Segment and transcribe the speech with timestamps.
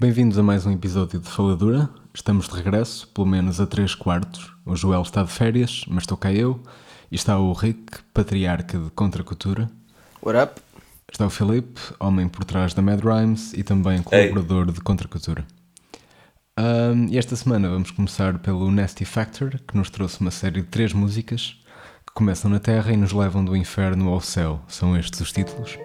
[0.00, 1.90] Bem-vindos a mais um episódio de Faladura.
[2.14, 4.48] Estamos de regresso, pelo menos a 3 quartos.
[4.64, 6.62] O Joel está de férias, mas estou cá eu.
[7.10, 9.68] E está o Rick, patriarca de Contracultura.
[10.22, 10.60] What up?
[11.10, 14.72] Está o Filipe, homem por trás da Mad Rhymes e também colaborador Ei.
[14.72, 15.44] de Contracultura.
[16.56, 20.68] Um, e esta semana vamos começar pelo Nasty Factor, que nos trouxe uma série de
[20.68, 21.60] três músicas
[22.06, 24.60] que começam na Terra e nos levam do inferno ao céu.
[24.68, 25.76] São estes os títulos.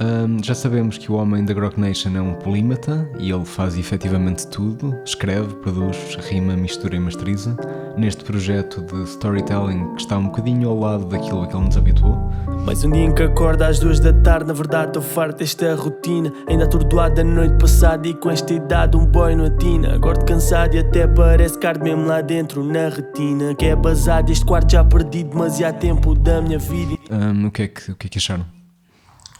[0.00, 3.76] Um, já sabemos que o homem da Grog Nation é um polímata e ele faz
[3.76, 7.56] efetivamente tudo: escreve, produz, rima, mistura e masteriza.
[7.96, 11.76] Neste projeto de storytelling que está um bocadinho ao lado daquilo a que ele nos
[11.76, 12.16] habituou.
[12.64, 15.74] Mais um dia em que acorda às duas da tarde, na verdade estou farto desta
[15.74, 16.32] rotina.
[16.48, 19.96] Ainda atordoado da noite passada e com esta idade um boy no atina.
[19.96, 23.54] Acordo cansado e até parece card mesmo lá dentro na retina.
[23.54, 26.96] Que é basado, este quarto já perdi demasiado tempo da minha vida.
[27.10, 28.61] Um, o, que é que, o que é que acharam?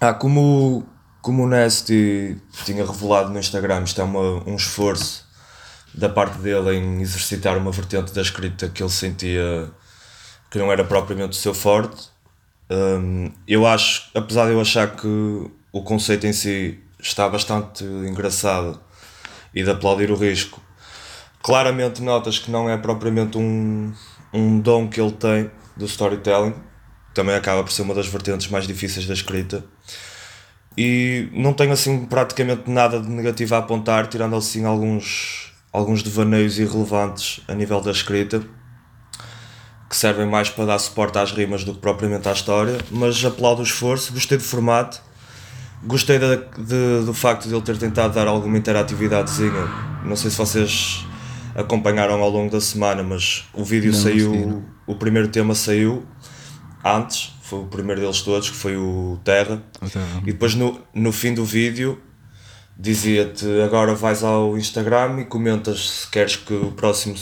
[0.04, 0.84] Ah, como,
[1.20, 5.24] como o Nasty tinha revelado no Instagram, isto é uma, um esforço
[5.94, 9.70] da parte dele em exercitar uma vertente da escrita que ele sentia
[10.50, 12.08] que não era propriamente o seu forte.
[12.68, 18.80] Um, eu acho, apesar de eu achar que o conceito em si está bastante engraçado
[19.54, 20.60] e de aplaudir o risco,
[21.40, 23.94] claramente notas que não é propriamente um,
[24.32, 26.54] um dom que ele tem do storytelling
[27.14, 29.64] também acaba por ser uma das vertentes mais difíceis da escrita.
[30.76, 36.58] E não tenho assim praticamente nada de negativo a apontar, tirando assim alguns, alguns devaneios
[36.58, 38.42] irrelevantes a nível da escrita,
[39.88, 42.78] que servem mais para dar suporte às rimas do que propriamente à história.
[42.90, 45.02] Mas aplaudo o esforço, gostei do formato,
[45.84, 49.68] gostei de, de, do facto de ele ter tentado dar alguma interatividadezinha.
[50.04, 51.04] Não sei se vocês
[51.54, 56.06] acompanharam ao longo da semana, mas o vídeo não, saiu, o primeiro tema saiu
[56.84, 59.62] antes, foi o primeiro deles todos, que foi o Terra.
[59.80, 60.22] O Terra.
[60.22, 62.00] E depois no, no fim do vídeo
[62.78, 67.14] dizia-te agora vais ao Instagram e comentas se queres que o próximo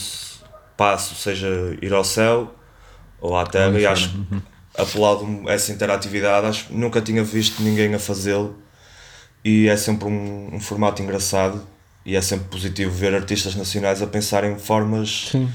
[0.76, 1.48] passo seja
[1.82, 2.54] ir ao céu
[3.20, 4.40] ou à Terra e acho uhum.
[4.78, 8.56] aplaudo essa interatividade, acho nunca tinha visto ninguém a fazê-lo
[9.44, 11.60] e é sempre um, um, formato engraçado
[12.06, 15.50] e é sempre positivo ver artistas nacionais a pensar em formas Sim,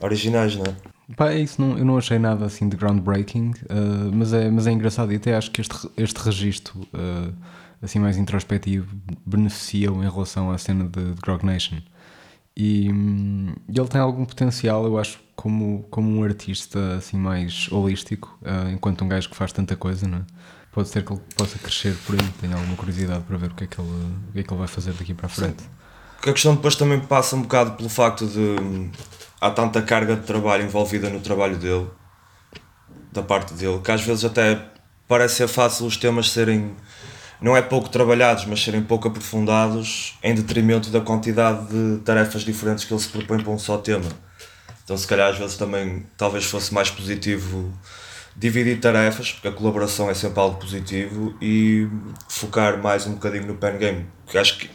[0.00, 0.97] originais, não é?
[1.16, 4.66] Pá, é isso, não, eu não achei nada assim de groundbreaking, uh, mas, é, mas
[4.66, 7.32] é engraçado e até acho que este, este registro uh,
[7.80, 11.78] assim mais introspectivo beneficia em relação à cena de, de Grog Nation.
[12.54, 18.38] E, um, ele tem algum potencial, eu acho, como, como um artista assim mais holístico,
[18.42, 20.22] uh, enquanto um gajo que faz tanta coisa, não é?
[20.72, 23.64] Pode ser que ele possa crescer por aí, tenho alguma curiosidade para ver o que
[23.64, 23.88] é que ele,
[24.28, 25.62] o que é que ele vai fazer daqui para a frente.
[25.62, 25.68] Sim.
[26.30, 28.90] A questão depois também passa um bocado pelo facto de
[29.40, 31.86] há tanta carga de trabalho envolvida no trabalho dele,
[33.12, 34.60] da parte dele, que às vezes até
[35.06, 36.76] parece ser fácil os temas serem,
[37.40, 42.84] não é pouco trabalhados, mas serem pouco aprofundados em detrimento da quantidade de tarefas diferentes
[42.84, 44.10] que ele se propõe para um só tema.
[44.84, 47.72] Então, se calhar, às vezes também talvez fosse mais positivo
[48.36, 51.88] dividir tarefas, porque a colaboração é sempre algo positivo, e
[52.28, 54.06] focar mais um bocadinho no pen game.
[54.24, 54.70] Porque acho que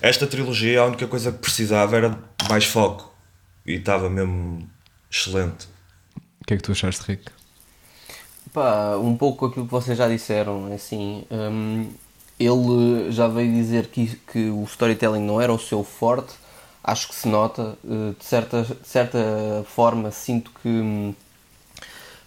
[0.00, 3.13] esta trilogia, a única coisa que precisava era mais foco
[3.66, 4.68] e estava mesmo
[5.10, 5.66] excelente.
[6.40, 7.30] O que é que tu achaste, Rick?
[8.52, 11.88] Pá, um pouco aquilo que vocês já disseram, é assim, um,
[12.38, 16.34] ele já veio dizer que, que o storytelling não era o seu forte,
[16.82, 19.18] acho que se nota, eh, de certa, de certa
[19.66, 21.14] forma sinto que hum,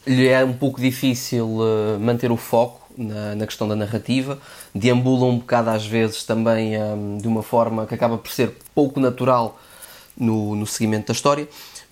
[0.05, 4.39] lhe é um pouco difícil uh, manter o foco na, na, questão da narrativa,
[4.73, 8.99] deambula um bocado às vezes também um, de uma forma que acaba por ser pouco
[8.99, 9.59] natural
[10.17, 11.47] no, no seguimento da história,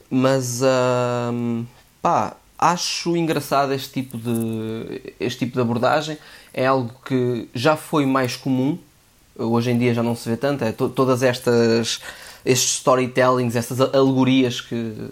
[0.09, 1.65] mas uh,
[2.01, 6.17] pá, acho engraçado este tipo, de, este tipo de abordagem,
[6.53, 8.77] é algo que já foi mais comum,
[9.37, 11.99] hoje em dia já não se vê tanto, é to, todas estas
[12.45, 15.09] estes storytellings, estas alegorias que,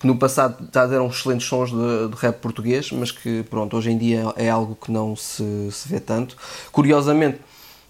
[0.00, 0.56] que no passado
[0.92, 4.76] eram excelentes sons de, de, rap português, mas que pronto, hoje em dia é algo
[4.76, 6.36] que não se, se vê tanto.
[6.72, 7.38] Curiosamente,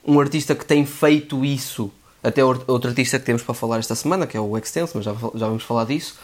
[0.06, 1.90] um artista que tem feito isso
[2.24, 5.12] até outro artista que temos para falar esta semana, que é o Extense, mas já,
[5.12, 6.16] já vamos falar disso.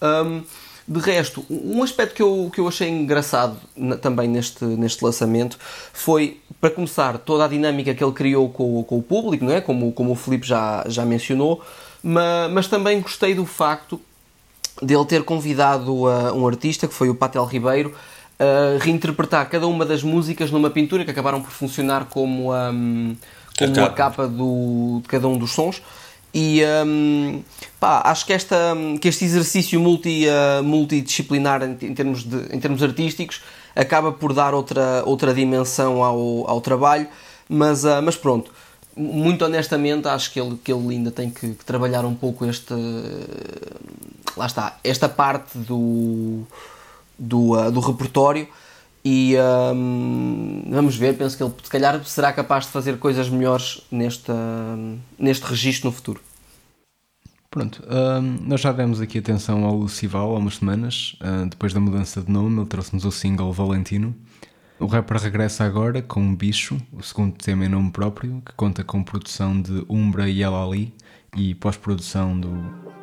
[0.00, 0.42] Um,
[0.86, 5.58] de resto, um aspecto que eu, que eu achei engraçado na, também neste, neste lançamento
[5.92, 9.60] foi, para começar, toda a dinâmica que ele criou com, com o público, não é?
[9.60, 11.62] como, como o Filipe já, já mencionou,
[12.02, 14.00] mas, mas também gostei do facto
[14.82, 17.94] de ele ter convidado uh, um artista, que foi o Patel Ribeiro,
[18.38, 22.54] a reinterpretar cada uma das músicas numa pintura que acabaram por funcionar como.
[22.54, 23.16] Um,
[23.66, 25.82] como a capa do, de cada um dos sons.
[26.32, 27.42] E um,
[27.80, 28.56] pá, acho que, esta,
[29.00, 33.42] que este exercício multi, uh, multidisciplinar em, em, termos de, em termos artísticos
[33.74, 37.08] acaba por dar outra, outra dimensão ao, ao trabalho,
[37.48, 38.52] mas, uh, mas pronto,
[38.96, 42.74] muito honestamente, acho que ele, que ele ainda tem que, que trabalhar um pouco este.
[44.36, 46.42] Lá está, esta parte do,
[47.18, 48.46] do, uh, do repertório.
[49.04, 49.34] E
[49.74, 54.30] um, vamos ver, penso que ele se calhar será capaz de fazer coisas melhores neste,
[54.30, 56.20] uh, neste registro no futuro.
[57.50, 57.82] Pronto,
[58.42, 61.16] nós já demos aqui atenção ao Lucival há umas semanas,
[61.48, 64.14] depois da mudança de nome, ele trouxe-nos o single Valentino.
[64.78, 68.84] O rapper regressa agora com um bicho, o segundo tema em nome próprio, que conta
[68.84, 70.94] com produção de Umbra e El Ali
[71.36, 72.50] e pós-produção do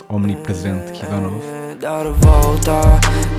[0.07, 1.66] omnipresente Kidonov.
[1.79, 2.81] Dar a volta,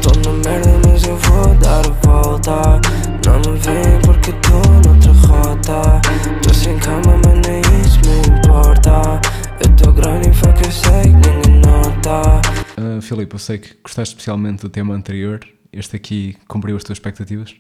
[0.01, 2.81] tô na merda, mas eu vou dar a volta.
[3.27, 6.01] Não me vem porque tô noutra rota.
[6.41, 9.21] Tô sem cama, mas nem isso me importa.
[9.61, 12.41] Eu tô grande e fuck, eu sei que ninguém nota.
[12.81, 15.41] Uh, Filipe, eu sei que gostaste especialmente do tema anterior.
[15.73, 17.57] Este aqui cumpriu as tuas expectativas?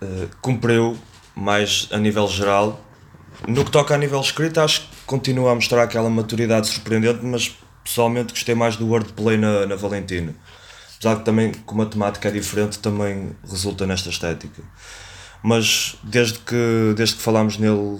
[0.00, 0.96] Uh, cumpriu,
[1.36, 2.80] mais a nível geral.
[3.46, 7.54] No que toca a nível escrito, acho que continua a mostrar aquela maturidade surpreendente, mas
[7.84, 10.34] pessoalmente gostei mais do wordplay na, na Valentino.
[10.96, 14.62] Apesar que também, como a temática é diferente, também resulta nesta estética.
[15.42, 17.98] Mas desde que, desde que falámos nele,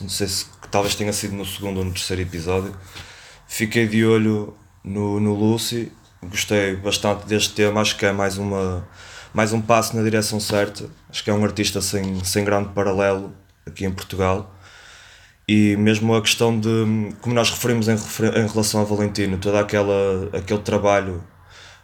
[0.00, 2.76] não sei se talvez tenha sido no segundo ou no terceiro episódio,
[3.46, 4.54] fiquei de olho
[4.84, 5.90] no, no Lucy,
[6.22, 8.86] gostei bastante deste tema, acho que é mais uma
[9.36, 10.88] mais um passo na direção certa.
[11.10, 13.34] Acho que é um artista sem, sem grande paralelo
[13.66, 14.55] aqui em Portugal.
[15.48, 16.68] E mesmo a questão de,
[17.20, 21.22] como nós referimos em, em relação a Valentino, todo aquela, aquele trabalho,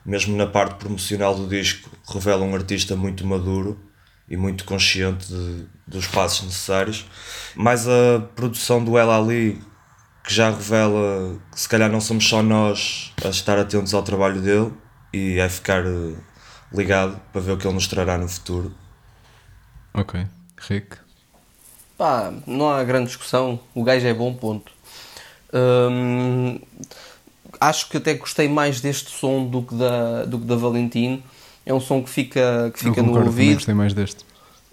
[0.04, 3.78] mesmo na parte promocional do disco, revela um artista muito maduro
[4.28, 7.06] e muito consciente de, dos passos necessários.
[7.54, 9.62] Mais a produção do Ela Ali,
[10.24, 14.40] que já revela que se calhar não somos só nós a estar atentos ao trabalho
[14.40, 14.72] dele
[15.12, 15.84] e a ficar
[16.72, 18.74] ligado para ver o que ele nos trará no futuro.
[19.94, 20.26] Ok.
[20.58, 20.96] Rick?
[22.02, 23.60] Pá, não há grande discussão.
[23.72, 24.72] O gajo é bom, ponto.
[25.54, 26.58] Hum,
[27.60, 31.22] acho que até gostei mais deste som do que da, do que da Valentino.
[31.64, 33.54] É um som que fica, que fica no ouvido.
[33.54, 34.24] gostei mais deste.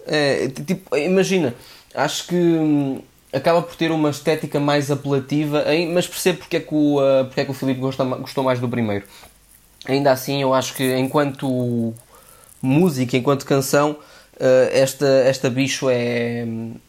[0.08, 1.54] É, tipo, imagina,
[1.94, 3.00] acho que hum,
[3.32, 7.42] acaba por ter uma estética mais apelativa, mas percebo porque é que o, uh, porque
[7.42, 9.04] é que o Filipe gostou, gostou mais do primeiro
[9.86, 11.94] ainda assim eu acho que enquanto
[12.60, 13.96] música, enquanto canção,
[14.72, 16.46] esta, esta bicho é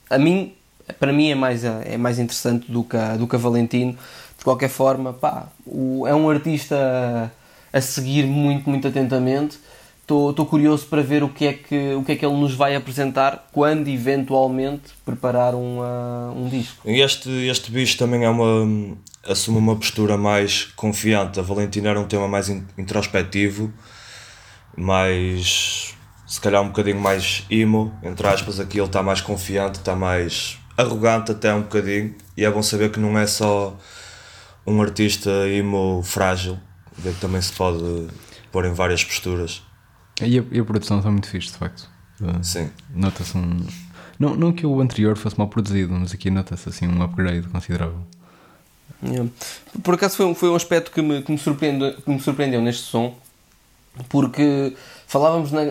[0.10, 0.54] a mim,
[1.00, 3.98] para mim é mais, é mais interessante do que, a, do que a Valentino.
[4.38, 7.32] De qualquer forma, pá, o, é um artista
[7.72, 9.58] a, seguir muito, muito atentamente.
[10.02, 12.76] Estou curioso para ver o que, é que, o que é que ele nos vai
[12.76, 16.82] apresentar quando eventualmente preparar um, uh, um disco.
[16.84, 21.40] Este, este bicho também é uma, assume uma postura mais confiante.
[21.40, 23.72] A Valentina era um tema mais introspectivo,
[24.76, 25.96] mais
[26.32, 30.58] se calhar um bocadinho mais emo, entre aspas, aqui ele está mais confiante, está mais
[30.78, 33.78] arrogante até um bocadinho, e é bom saber que não é só
[34.66, 36.58] um artista emo frágil,
[37.04, 38.08] que também se pode
[38.50, 39.62] pôr em várias posturas.
[40.22, 41.90] E a, e a produção está muito fixe, de facto.
[42.42, 42.70] Sim.
[42.96, 43.68] Nota-se um.
[44.18, 48.08] Não, não que o anterior fosse mal produzido, mas aqui nota-se assim um upgrade considerável.
[49.04, 49.30] Yeah.
[49.84, 52.84] Por acaso foi, foi um aspecto que me, que, me surpreendeu, que me surpreendeu neste
[52.84, 53.18] som,
[54.08, 54.74] porque
[55.12, 55.62] falávamos na,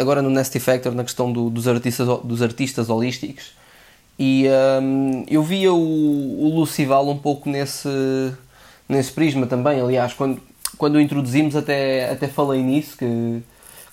[0.00, 3.52] agora no Nasty Factor na questão do, dos, artistas, dos artistas holísticos
[4.18, 4.46] e
[4.82, 7.88] um, eu via o, o Lucival um pouco nesse,
[8.88, 9.80] nesse prisma também.
[9.80, 10.42] Aliás, quando,
[10.76, 12.98] quando o introduzimos, até, até falei nisso.
[12.98, 13.42] Que,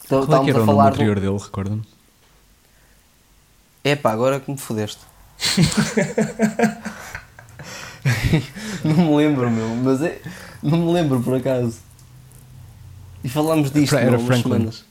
[0.02, 1.22] que Qual é que era a falar o anterior do...
[1.22, 1.84] dele, recorda-me?
[3.84, 5.00] É pá, agora que me fodeste.
[8.84, 10.20] não me lembro, meu, mas é,
[10.64, 11.78] não me lembro por acaso.
[13.24, 14.42] E falámos disto Era Franklin.
[14.42, 14.87] Semanas.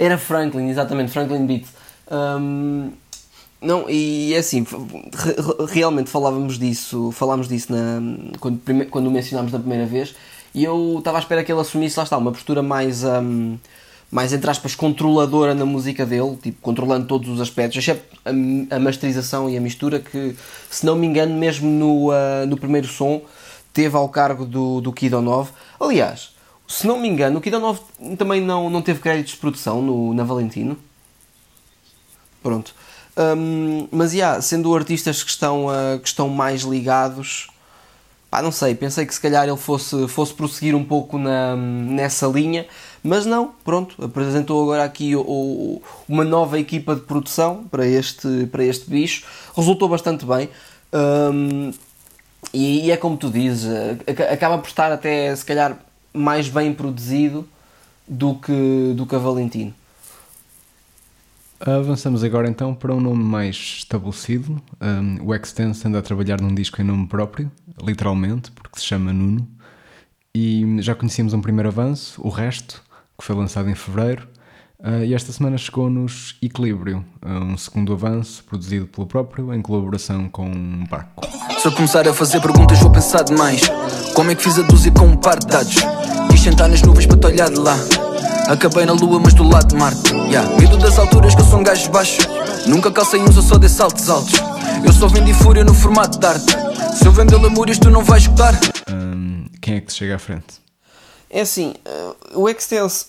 [0.00, 1.66] Era Franklin, exatamente, Franklin Beat.
[2.10, 2.90] Um,
[3.60, 4.66] não, e é assim,
[5.68, 8.00] realmente falávamos disso, falámos disso na,
[8.40, 10.14] quando, quando o mencionámos da primeira vez,
[10.54, 13.04] e eu estava à espera que ele assumisse, lá está, uma postura mais.
[13.04, 13.58] Um,
[14.10, 18.78] mais entre aspas controladora na música dele, tipo controlando todos os aspectos, exceto a, a
[18.80, 20.34] masterização e a mistura que,
[20.68, 23.22] se não me engano, mesmo no, uh, no primeiro som
[23.72, 25.52] teve ao cargo do, do Kido 9.
[25.78, 26.30] Aliás,
[26.70, 27.80] se não me engano, o Kido 9
[28.16, 30.78] também não, não teve créditos de produção no, na Valentino.
[32.40, 32.72] Pronto.
[33.18, 37.48] Um, mas, yeah, sendo artistas que estão, uh, que estão mais ligados,
[38.30, 42.28] pá, não sei, pensei que se calhar ele fosse, fosse prosseguir um pouco na, nessa
[42.28, 42.68] linha,
[43.02, 48.46] mas não, pronto, apresentou agora aqui o, o, uma nova equipa de produção para este,
[48.46, 50.48] para este bicho, resultou bastante bem.
[50.92, 51.72] Um,
[52.54, 53.68] e, e, é como tu dizes,
[54.32, 55.76] acaba por estar até se calhar
[56.12, 57.48] mais bem produzido
[58.06, 59.74] do que, do que a Valentino.
[61.60, 64.60] Avançamos agora então para um nome mais estabelecido.
[64.80, 67.52] Um, o Extense anda a trabalhar num disco em nome próprio,
[67.82, 69.46] literalmente, porque se chama Nuno.
[70.34, 72.82] E já conhecíamos um primeiro avanço, o resto,
[73.18, 74.26] que foi lançado em fevereiro.
[74.78, 80.48] Uh, e esta semana chegou-nos Equilíbrio, um segundo avanço produzido pelo próprio, em colaboração com
[80.50, 81.26] um Baco.
[81.60, 83.60] Se eu começar a fazer perguntas, vou pensar demais.
[84.14, 85.99] Como é que fiz a dúzia com um par de dados?
[86.40, 87.76] Quis sentar nas nuvens para te olhar de lá.
[88.48, 90.10] Acabei na lua, mas do lado de Marte.
[90.30, 90.48] Yeah.
[90.56, 92.22] Medo das alturas que eu sou um gajo baixo.
[92.66, 94.32] Nunca calcei uns, eu só dei saltos altos.
[94.82, 96.56] Eu só vendi fúria no formato de arte.
[96.96, 98.58] Se eu vender lamúrias, tu não vais escutar.
[98.90, 100.62] Um, quem é que te chega à frente?
[101.28, 103.08] É assim, uh, o Extense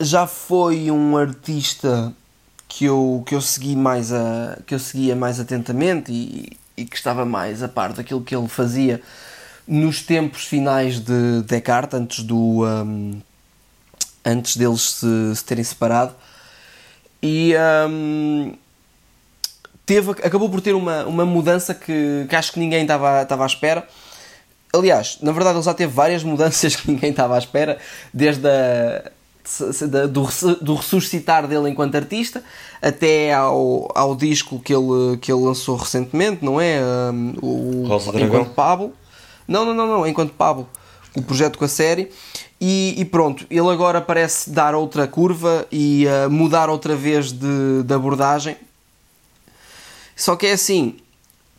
[0.00, 2.12] já foi um artista
[2.68, 6.94] que eu, que eu segui mais a, que eu seguia mais atentamente e, e que
[6.94, 9.02] estava mais a par daquilo que ele fazia
[9.66, 13.20] nos tempos finais de Descartes, antes do um,
[14.24, 16.14] antes deles se, se terem separado.
[17.22, 17.54] E
[17.88, 18.54] um,
[19.86, 23.46] teve, acabou por ter uma, uma mudança que, que acho que ninguém estava, estava à
[23.46, 23.86] espera.
[24.72, 27.78] Aliás, na verdade, ele já teve várias mudanças que ninguém estava à espera,
[28.12, 29.10] desde a,
[30.10, 30.28] do,
[30.62, 32.42] do ressuscitar dele enquanto artista
[32.80, 36.80] até ao, ao disco que ele, que ele lançou recentemente, não é?
[36.82, 38.50] Um, o, Rosa enquanto.
[38.50, 38.92] Pablo.
[39.46, 40.68] Não, não, não, não, enquanto Pablo.
[41.14, 42.10] O projeto com a série.
[42.60, 47.82] E, e, pronto, ele agora parece dar outra curva e uh, mudar outra vez de,
[47.84, 48.56] de abordagem.
[50.16, 50.96] Só que é assim,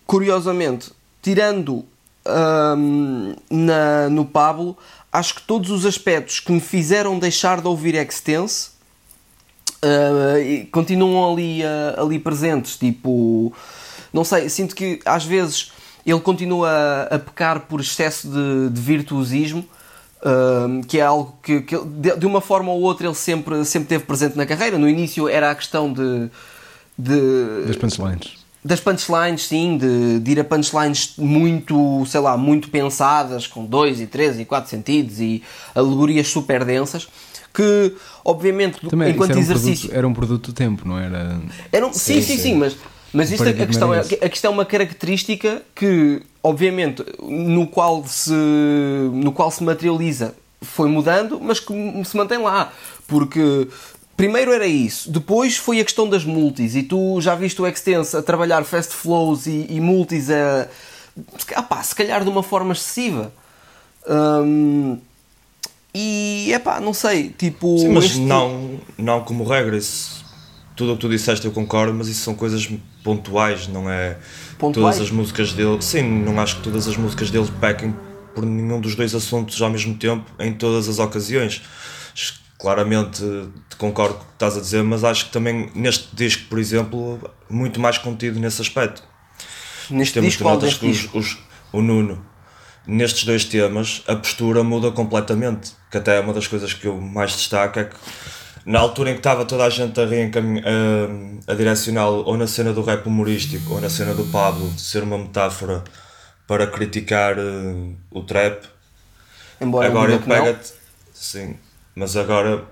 [0.05, 1.85] curiosamente, tirando
[2.25, 4.77] um, na, no Pablo,
[5.11, 8.69] acho que todos os aspectos que me fizeram deixar de ouvir Extense
[9.83, 12.77] uh, continuam ali, uh, ali presentes.
[12.77, 13.53] Tipo,
[14.11, 15.71] não sei, sinto que às vezes
[16.05, 19.65] ele continua a, pecar por excesso de, de virtuosismo.
[20.21, 23.89] Uh, que é algo que, que de, de, uma forma ou outra ele sempre, sempre
[23.89, 24.75] teve presente na carreira.
[24.75, 26.29] No início era a questão de.
[26.97, 28.45] de das punchlines.
[28.63, 34.01] Das punchlines, sim, de, de ir a punchlines muito, sei lá, muito pensadas, com dois
[34.01, 35.43] e três e quatro sentidos e
[35.75, 37.07] alegorias super densas,
[37.53, 37.93] que
[38.23, 39.89] obviamente Também, enquanto era um exercício.
[39.89, 41.39] Produto, era um produto do tempo, não era?
[41.71, 42.75] era um, sim, sim, sim, sim, mas,
[43.15, 48.31] mas isto, a, questão é, a questão é uma característica que, obviamente, no qual se,
[48.31, 52.71] no qual se materializa foi mudando, mas que se mantém lá.
[53.07, 53.67] Porque
[54.17, 58.17] primeiro era isso, depois foi a questão das multis, e tu já viste o Extense
[58.17, 60.67] a trabalhar fast flows e, e multis a.
[61.55, 63.31] Ah pá, se calhar de uma forma excessiva.
[64.07, 64.97] Hum,
[65.93, 67.77] e é pá, não sei, tipo.
[67.77, 68.19] Sim, mas este...
[68.19, 70.24] não, não como regra, isso,
[70.75, 72.69] tudo o que tu disseste eu concordo, mas isso são coisas
[73.03, 74.17] pontuais, não é
[74.57, 74.95] pontuais?
[74.95, 75.81] todas as músicas dele.
[75.81, 77.95] Sim, não acho que todas as músicas dele pequem
[78.33, 81.61] por nenhum dos dois assuntos ao mesmo tempo, em todas as ocasiões.
[82.57, 83.21] Claramente
[83.69, 86.57] te concordo com o que estás a dizer, mas acho que também neste disco, por
[86.57, 89.03] exemplo, muito mais contido nesse aspecto.
[89.89, 91.37] Neste Temos disco, que notas que os, os,
[91.71, 92.25] o Nuno,
[92.87, 95.71] nestes dois temas, a postura muda completamente.
[95.91, 97.95] Que até é uma das coisas que eu mais destaco, é que
[98.65, 102.73] na altura em que estava toda a gente a, a, a direcioná-lo ou na cena
[102.73, 105.83] do rap humorístico ou na cena do Pablo, de ser uma metáfora
[106.47, 108.65] para criticar uh, o trap,
[109.59, 110.73] Embora agora ele ele pega-te.
[111.13, 111.57] Sim,
[111.95, 112.65] mas agora,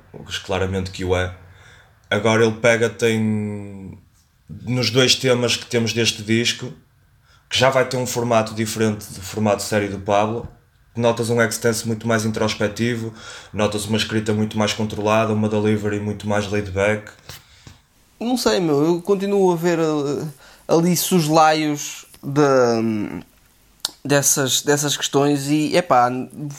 [0.46, 1.34] claramente que o é,
[2.10, 3.98] agora ele pega-te em.
[4.50, 6.74] nos dois temas que temos deste disco,
[7.50, 10.48] que já vai ter um formato diferente do formato série do Pablo.
[10.96, 13.14] Notas um extense muito mais introspectivo,
[13.52, 17.12] notas uma escrita muito mais controlada, uma delivery muito mais laid back.
[18.20, 20.28] Não sei, meu, eu continuo a ver uh,
[20.68, 23.24] ali soslaios de,
[24.06, 26.12] dessas, dessas questões e, epá,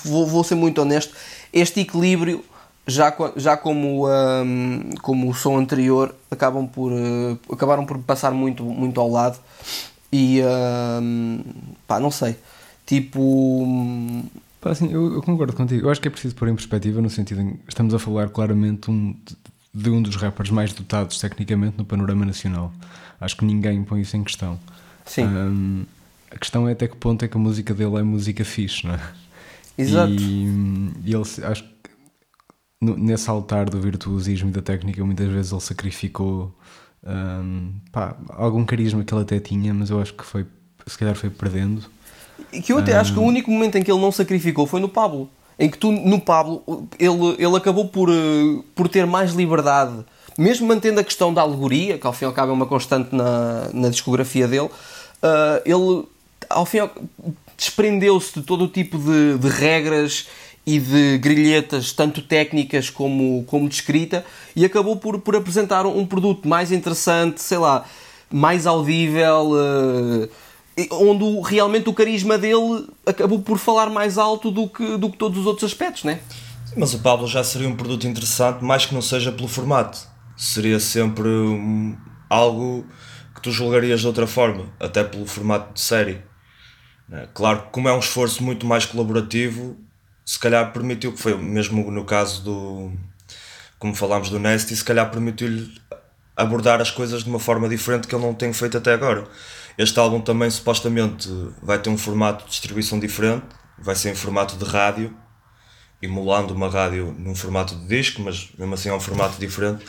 [0.05, 1.15] vou, vou ser muito honesto,
[1.53, 2.45] este equilíbrio,
[2.87, 8.65] já, já como, um, como o som anterior, acabam por, uh, acabaram por passar muito,
[8.65, 9.39] muito ao lado
[10.13, 10.43] e,
[11.01, 11.43] um,
[11.87, 12.37] pá, não sei,
[12.87, 14.25] tipo...
[14.61, 17.11] Pá, assim, eu, eu, concordo contigo, eu acho que é preciso pôr em perspectiva no
[17.11, 19.15] sentido em que estamos a falar claramente um,
[19.75, 22.73] de um dos rappers mais dotados tecnicamente no panorama nacional.
[23.21, 24.59] Acho que ninguém põe isso em questão.
[25.05, 25.27] Sim.
[25.27, 25.85] Um,
[26.31, 28.95] a questão é até que ponto é que a música dele é música fixe, não
[28.95, 29.01] é?
[29.77, 30.13] Exato.
[30.13, 30.45] E,
[31.05, 31.71] e ele, acho que
[32.81, 36.57] nesse altar do virtuosismo e da técnica, muitas vezes ele sacrificou
[37.05, 40.47] um, pá, algum carisma que ele até tinha, mas eu acho que foi,
[40.87, 41.83] se calhar foi perdendo.
[42.63, 44.89] Que eu até acho que o único momento em que ele não sacrificou foi no
[44.89, 45.29] Pablo.
[45.59, 46.63] Em que tu, no Pablo,
[46.99, 48.09] ele, ele acabou por,
[48.75, 50.05] por ter mais liberdade,
[50.37, 53.15] mesmo mantendo a questão da alegoria, que ao fim e ao cabo é uma constante
[53.15, 56.05] na, na discografia dele, uh, ele
[56.51, 56.79] ao fim
[57.57, 60.27] desprendeu-se de todo o tipo de, de regras
[60.67, 64.25] e de grilhetas, tanto técnicas como, como de escrita,
[64.57, 67.85] e acabou por, por apresentar um produto mais interessante, sei lá,
[68.31, 70.29] mais audível, uh,
[70.91, 75.39] onde realmente o carisma dele acabou por falar mais alto do que, do que todos
[75.39, 76.21] os outros aspectos, né?
[76.77, 79.99] Mas o Pablo já seria um produto interessante, mais que não seja pelo formato.
[80.37, 81.97] Seria sempre um,
[82.29, 82.85] algo
[83.35, 86.21] que tu julgarias de outra forma, até pelo formato de série.
[87.09, 87.29] Né?
[87.33, 89.77] Claro que, como é um esforço muito mais colaborativo,
[90.25, 92.93] se calhar permitiu, que foi mesmo no caso do.
[93.79, 95.71] Como falámos do Nasty, se calhar permitiu-lhe
[96.37, 99.29] abordar as coisas de uma forma diferente que ele não tem feito até agora.
[99.77, 101.29] Este álbum também supostamente
[101.63, 103.45] vai ter um formato de distribuição diferente,
[103.79, 105.15] vai ser em formato de rádio,
[106.01, 109.85] emulando uma rádio num formato de disco, mas mesmo assim é um formato diferente.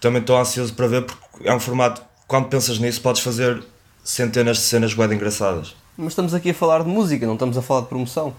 [0.00, 3.62] Também estou ansioso para ver porque é um formato, quando pensas nisso, podes fazer
[4.02, 5.74] centenas de cenas bem engraçadas.
[5.96, 8.34] Mas estamos aqui a falar de música, não estamos a falar de promoção.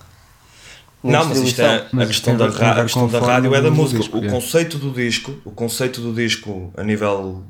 [1.03, 3.99] Não, mas isto é a questão, da, a questão da rádio é da música.
[3.99, 4.29] Disco, o é.
[4.29, 7.45] conceito do disco, o conceito do disco a nível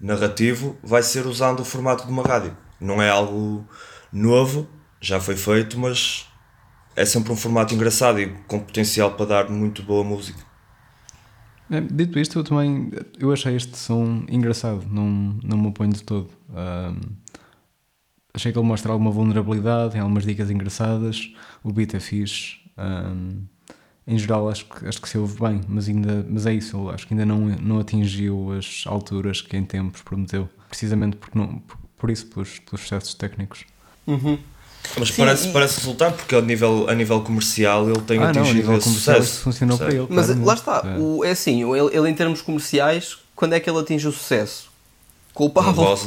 [0.00, 2.56] narrativo vai ser usando o formato de uma rádio.
[2.80, 3.66] Não é algo
[4.12, 4.68] novo,
[5.00, 6.26] já foi feito, mas
[6.96, 10.48] é sempre um formato engraçado e com potencial para dar muito boa música.
[11.70, 16.02] É, dito isto, eu também eu achei este som engraçado, não, não me oponho de
[16.02, 16.30] todo.
[16.48, 17.00] Um,
[18.32, 21.32] achei que ele mostra alguma vulnerabilidade, tem algumas dicas engraçadas,
[21.62, 22.58] o beat é fixe.
[22.78, 23.44] Um,
[24.06, 27.06] em geral acho que, acho que se ouve bem, mas, ainda, mas é isso, acho
[27.06, 31.62] que ainda não, não atingiu as alturas que em tempos prometeu, precisamente porque não,
[31.98, 33.64] por, isso, pelos, pelos sucessos técnicos.
[34.06, 34.38] Uhum.
[34.96, 35.52] Mas Sim, parece, e...
[35.52, 39.40] parece resultar, porque a nível, a nível comercial ele tem ah, atingido não, esse sucesso.
[39.40, 40.06] funcionou para ele.
[40.08, 40.98] Mas lá está, é.
[40.98, 44.70] O, é assim, ele, ele em termos comerciais, quando é que ele atinge o sucesso?
[45.34, 45.98] Com o Pablo.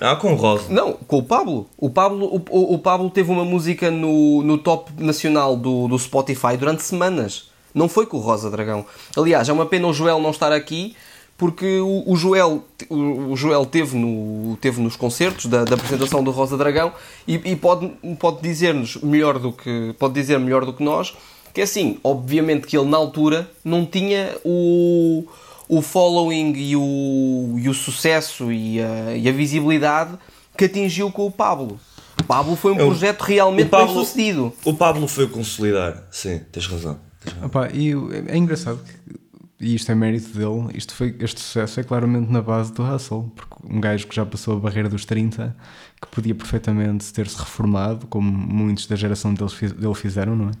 [0.00, 0.64] Ah, com o Rosa.
[0.68, 1.68] Não, com o Pablo.
[1.76, 6.56] O Pablo, o, o Pablo teve uma música no, no top nacional do, do Spotify
[6.58, 7.50] durante semanas.
[7.72, 8.84] Não foi com o Rosa Dragão.
[9.16, 10.96] Aliás, é uma pena o Joel não estar aqui,
[11.36, 16.22] porque o, o Joel, o, o, Joel teve, no, teve nos concertos da, da apresentação
[16.22, 16.92] do Rosa Dragão
[17.26, 21.14] e, e pode, pode dizer-nos melhor do que pode dizer melhor do que nós
[21.52, 25.24] que é assim, obviamente que ele na altura não tinha o
[25.68, 30.18] o following e o, e o sucesso e a, e a visibilidade
[30.56, 31.80] que atingiu com o Pablo.
[32.20, 34.52] O Pablo foi um Eu, projeto realmente Pablo, bem sucedido.
[34.64, 36.98] O Pablo foi consolidar, sim, tens razão.
[37.24, 37.46] Tens razão.
[37.46, 37.92] Opa, e
[38.28, 39.18] é engraçado que,
[39.62, 43.32] e isto é mérito dele, isto foi, este sucesso é claramente na base do Hustle,
[43.36, 45.56] porque um gajo que já passou a barreira dos 30,
[46.00, 50.52] que podia perfeitamente ter-se reformado, como muitos da geração deles, dele fizeram, não é?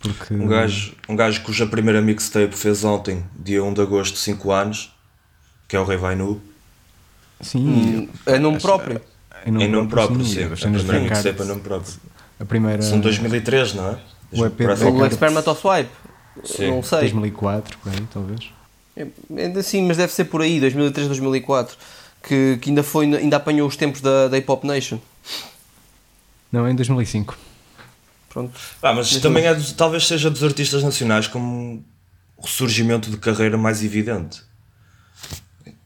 [0.00, 0.34] Porque...
[0.34, 4.94] Um, gajo, um gajo cuja primeira mixtape fez ontem, dia 1 de agosto, 5 anos,
[5.66, 6.40] que é o Rei Vai Nu.
[7.40, 9.00] Sim, hum, é nome próprio.
[9.44, 10.34] É nome, em nome próprio, sim.
[10.34, 10.68] sim.
[10.68, 11.92] A primeira mixtape é nome próprio.
[12.38, 12.82] A primeira...
[12.82, 13.98] São 2003, não é?
[14.32, 15.56] O EP o Experimental
[16.42, 16.70] Sim.
[16.70, 17.00] Não sei.
[17.00, 18.50] 2004, por aí, talvez.
[18.96, 21.76] É, ainda sim, mas deve ser por aí, 2003, 2004.
[22.22, 24.98] Que, que ainda, foi, ainda apanhou os tempos da, da Hip Hop Nation.
[26.50, 27.36] Não, é em 2005.
[28.30, 28.58] Pronto.
[28.82, 31.84] Ah, mas também é, talvez seja dos artistas nacionais como
[32.36, 34.42] o ressurgimento de carreira mais evidente.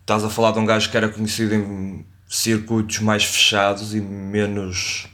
[0.00, 5.06] Estás a falar de um gajo que era conhecido em circuitos mais fechados e menos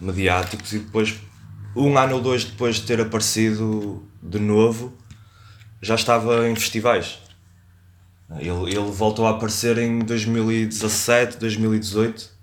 [0.00, 1.14] mediáticos e depois,
[1.76, 4.92] um ano ou dois depois de ter aparecido de novo,
[5.80, 7.18] já estava em festivais.
[8.38, 12.34] Ele, ele voltou a aparecer em 2017, 2018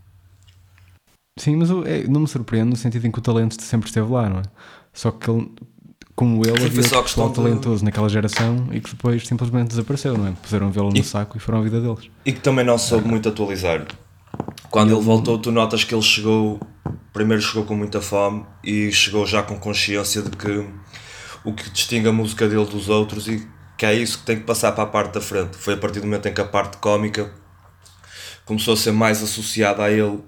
[1.39, 4.11] Sim, mas eu, é, não me surpreende no sentido em que o talento sempre esteve
[4.11, 4.43] lá, não é?
[4.93, 5.49] Só que ele,
[6.13, 7.35] como ele, havia só pessoal de...
[7.35, 10.31] talentoso naquela geração e que depois simplesmente desapareceu, não é?
[10.31, 12.09] Puseram vê-lo no saco e foram a vida deles.
[12.25, 13.87] E que também não soube muito atualizar.
[14.69, 16.59] Quando ele voltou, tu notas que ele chegou,
[17.13, 20.67] primeiro chegou com muita fome e chegou já com consciência de que
[21.43, 24.43] o que distingue a música dele dos outros e que é isso que tem que
[24.43, 25.57] passar para a parte da frente.
[25.57, 27.31] Foi a partir do momento em que a parte cómica
[28.45, 30.19] começou a ser mais associada a ele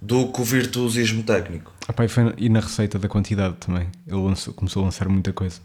[0.00, 1.72] do que o virtuosismo técnico.
[1.86, 3.88] Ah, e, foi, e, na receita da quantidade também.
[4.06, 5.60] Ele lançou, começou a lançar muita coisa.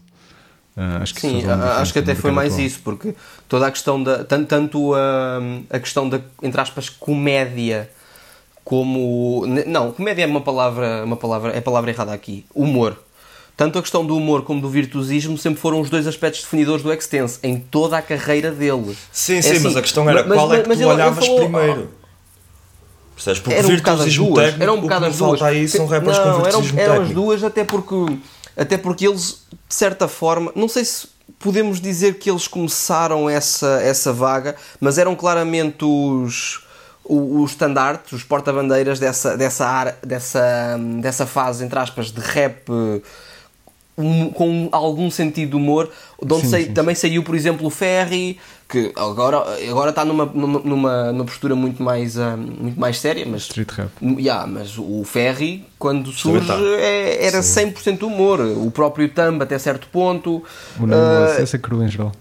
[0.76, 2.66] Uh, acho que Sim, acho que até foi mais atual.
[2.66, 3.14] isso, porque
[3.48, 4.24] toda a questão da.
[4.24, 7.90] Tanto, tanto a, a questão da, entre aspas, comédia
[8.64, 9.44] como.
[9.66, 11.52] Não, comédia é uma palavra, uma palavra.
[11.52, 12.44] É a palavra errada aqui.
[12.54, 12.96] Humor.
[13.60, 16.90] Tanto a questão do humor como do virtuosismo sempre foram os dois aspectos definidores do
[16.90, 18.96] Extense em toda a carreira dele.
[19.12, 21.18] Sim, é sim, assim, mas a questão era mas, qual é que tu ele, olhavas
[21.18, 21.90] ele falou, primeiro.
[23.14, 23.40] Percebes?
[23.40, 24.44] Porque era um duas.
[24.44, 25.42] Técnico, era um bocado as duas.
[25.42, 28.16] Aí são rappers não, com eram, eram as duas até porque,
[28.56, 31.06] até porque eles, de certa forma, não sei se
[31.38, 36.62] podemos dizer que eles começaram essa, essa vaga, mas eram claramente os
[37.04, 42.70] os estandartes, os porta-bandeiras dessa, dessa, dessa, dessa fase, entre aspas, de rap
[44.00, 45.90] um, com algum sentido de humor,
[46.22, 47.02] de onde sim, sim, também sim.
[47.02, 52.16] saiu, por exemplo, o Ferry, que agora, agora está numa, numa, numa, postura muito mais,
[52.16, 53.90] uh, muito mais séria, mas, Street rap.
[54.02, 57.72] Yeah, mas o Ferry, quando surge, é, era Sim.
[57.72, 58.40] 100% humor.
[58.40, 60.42] O próprio Thumb, até certo ponto.
[60.78, 62.12] O uh, essa cru em geral.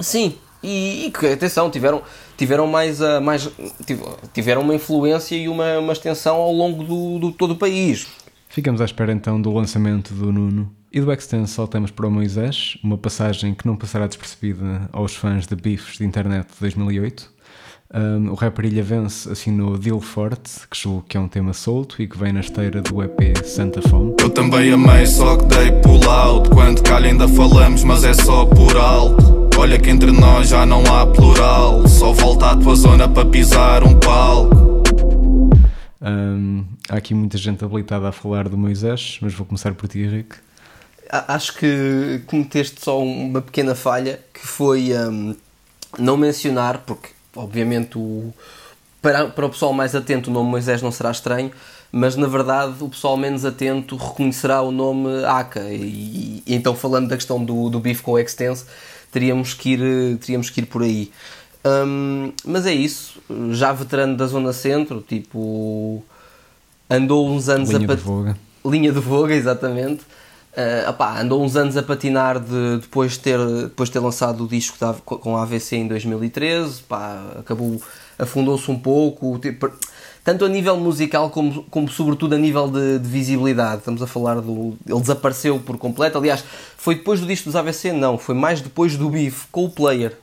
[0.00, 2.02] Sim, e, e que, atenção, tiveram,
[2.36, 3.50] tiveram mais, uh, mais
[4.32, 8.06] tiveram uma influência e uma, uma extensão ao longo do, do todo o país.
[8.52, 12.76] Ficamos à espera então do lançamento do Nuno e do Extense saltamos para o Moisés,
[12.84, 17.32] uma passagem que não passará despercebida aos fãs de bifes de internet de 2008.
[17.94, 22.02] Um, o rapper Ilha Vence assinou Deal Forte, que julgo que é um tema solto
[22.02, 24.16] e que vem na esteira do EP Santa Fome.
[24.20, 26.50] Eu também amei, só que dei pull out.
[26.50, 29.48] Quando calha ainda falamos, mas é só por alto.
[29.56, 31.88] Olha que entre nós já não há plural.
[31.88, 34.71] Só volta à tua zona para pisar um palco.
[36.02, 40.00] Um, há aqui muita gente habilitada a falar do Moisés, mas vou começar por ti,
[40.00, 40.36] Henrique
[41.12, 45.36] acho que cometeste só uma pequena falha que foi um,
[45.98, 48.32] não mencionar, porque obviamente o,
[49.00, 51.52] para, para o pessoal mais atento o nome Moisés não será estranho,
[51.90, 55.70] mas na verdade o pessoal menos atento reconhecerá o nome Aka.
[55.70, 58.64] E, e então, falando da questão do, do bife com o Extense,
[59.10, 61.12] teríamos que ir, teríamos que ir por aí.
[61.64, 63.20] Um, mas é isso,
[63.52, 66.02] já veterano da Zona Centro, tipo,
[66.90, 67.98] andou uns anos Linha a pat...
[67.98, 68.36] de Voga.
[68.64, 70.02] Linha de Voga, exatamente.
[70.52, 74.44] Uh, opá, andou uns anos a patinar de, depois, de ter, depois de ter lançado
[74.44, 77.80] o disco da, com a AVC em 2013, pá, acabou,
[78.18, 79.70] afundou-se um pouco, tipo,
[80.24, 83.78] tanto a nível musical como, como sobretudo a nível de, de, visibilidade.
[83.78, 84.76] Estamos a falar do.
[84.86, 86.18] Ele desapareceu por completo.
[86.18, 86.44] Aliás,
[86.76, 87.92] foi depois do disco dos AVC?
[87.92, 90.16] Não, foi mais depois do Beef com o Player.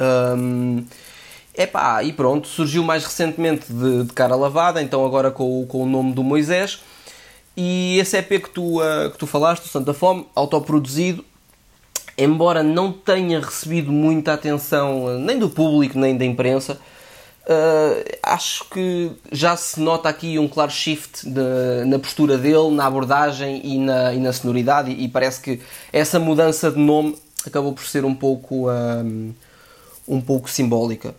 [0.00, 0.84] Um,
[1.56, 5.86] epá, e pronto, surgiu mais recentemente de, de cara lavada, então agora com, com o
[5.86, 6.80] nome do Moisés.
[7.56, 11.24] E esse EP que tu, uh, que tu falaste, o Santa Fome, autoproduzido,
[12.18, 16.80] embora não tenha recebido muita atenção uh, nem do público nem da imprensa,
[17.44, 22.86] uh, acho que já se nota aqui um claro shift de, na postura dele, na
[22.86, 25.60] abordagem e na, e na sonoridade, e, e, parece que
[25.92, 28.66] essa mudança de nome acabou por ser um pouco,
[30.06, 31.14] um pouco simbólica.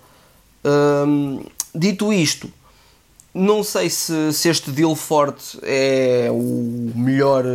[0.64, 1.44] Um,
[1.74, 2.52] dito isto,
[3.34, 7.46] não sei se, se este deal forte é o melhor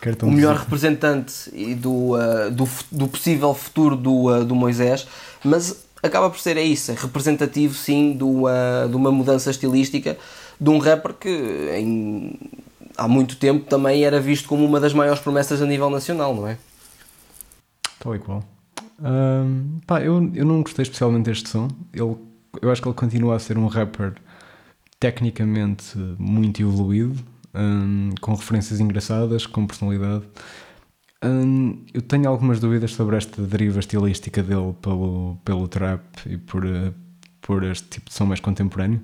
[0.00, 5.06] Cartão o melhor representante do, uh, do, do, possível futuro do, uh, do Moisés,
[5.44, 10.16] mas acaba por ser é isso, é representativo sim do, uh, de uma mudança estilística
[10.58, 12.38] de um rapper que em,
[12.96, 16.48] há muito tempo também era visto como uma das maiores promessas a nível nacional, não
[16.48, 16.56] é?
[17.98, 18.42] Tal e qual.
[19.00, 21.68] Um, pá, eu, eu não gostei especialmente deste som.
[21.92, 22.16] Ele,
[22.60, 24.14] eu acho que ele continua a ser um rapper
[24.98, 27.16] tecnicamente muito evoluído,
[27.54, 30.24] um, com referências engraçadas, com personalidade.
[31.24, 36.64] Um, eu tenho algumas dúvidas sobre esta deriva estilística dele pelo, pelo trap e por,
[36.64, 36.94] uh,
[37.40, 39.00] por este tipo de som mais contemporâneo.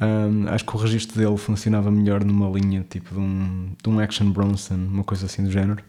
[0.00, 4.00] Um, acho que o registro dele funcionava melhor numa linha tipo de um, de um
[4.00, 5.82] Action Bronson, uma coisa assim do género.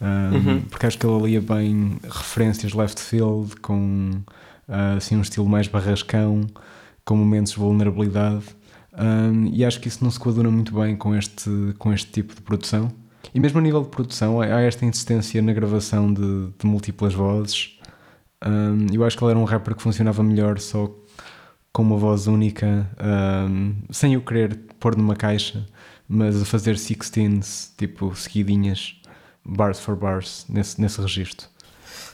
[0.00, 0.60] Um, uhum.
[0.62, 4.10] Porque acho que ele lia bem referências left field, com
[4.68, 6.46] uh, assim, um estilo mais barrascão,
[7.04, 8.44] com momentos de vulnerabilidade.
[8.98, 12.34] Um, e acho que isso não se coaduna muito bem com este, com este tipo
[12.34, 12.90] de produção.
[13.34, 17.78] E mesmo a nível de produção, há esta insistência na gravação de, de múltiplas vozes.
[18.44, 20.90] Um, eu acho que ele era um rapper que funcionava melhor só
[21.72, 22.90] com uma voz única,
[23.48, 25.66] um, sem o querer pôr numa caixa,
[26.08, 28.97] mas a fazer sixteens, tipo seguidinhas,
[29.48, 31.46] bars for bars, nesse, nesse registro.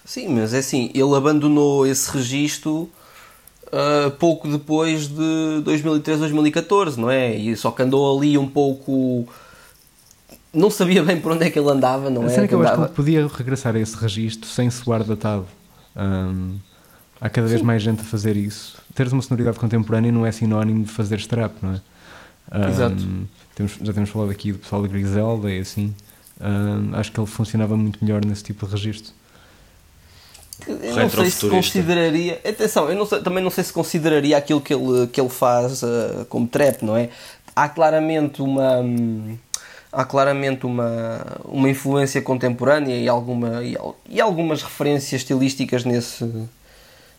[0.04, 2.88] Sim, mas é assim, ele abandonou esse registro
[3.66, 7.34] uh, pouco depois de 2013, 2014, não é?
[7.34, 9.26] E só que andou ali um pouco.
[10.52, 12.46] Não sabia bem por onde é que ele andava, não é?
[12.46, 12.84] que eu andava...
[12.84, 15.46] acho que ele podia regressar a esse registro sem soar datado.
[15.96, 16.58] Um,
[17.20, 17.66] há cada vez Sim.
[17.66, 18.76] mais gente a fazer isso.
[18.94, 21.80] Teres uma sonoridade contemporânea não é sinónimo de fazer strap, não é?
[22.56, 23.08] Um, Exato.
[23.56, 25.94] Temos, já temos falado aqui do pessoal da Griselda e assim.
[26.40, 29.12] Um, acho que ele funcionava muito melhor nesse tipo de registro.
[30.66, 32.40] Eu não sei se consideraria.
[32.44, 35.82] Atenção, eu não sei, também não sei se consideraria aquilo que ele, que ele faz
[35.82, 37.10] uh, como trap, não é?
[37.54, 38.84] Há claramente uma.
[39.92, 43.76] há claramente uma, uma influência contemporânea e, alguma, e,
[44.08, 46.30] e algumas referências estilísticas nesse,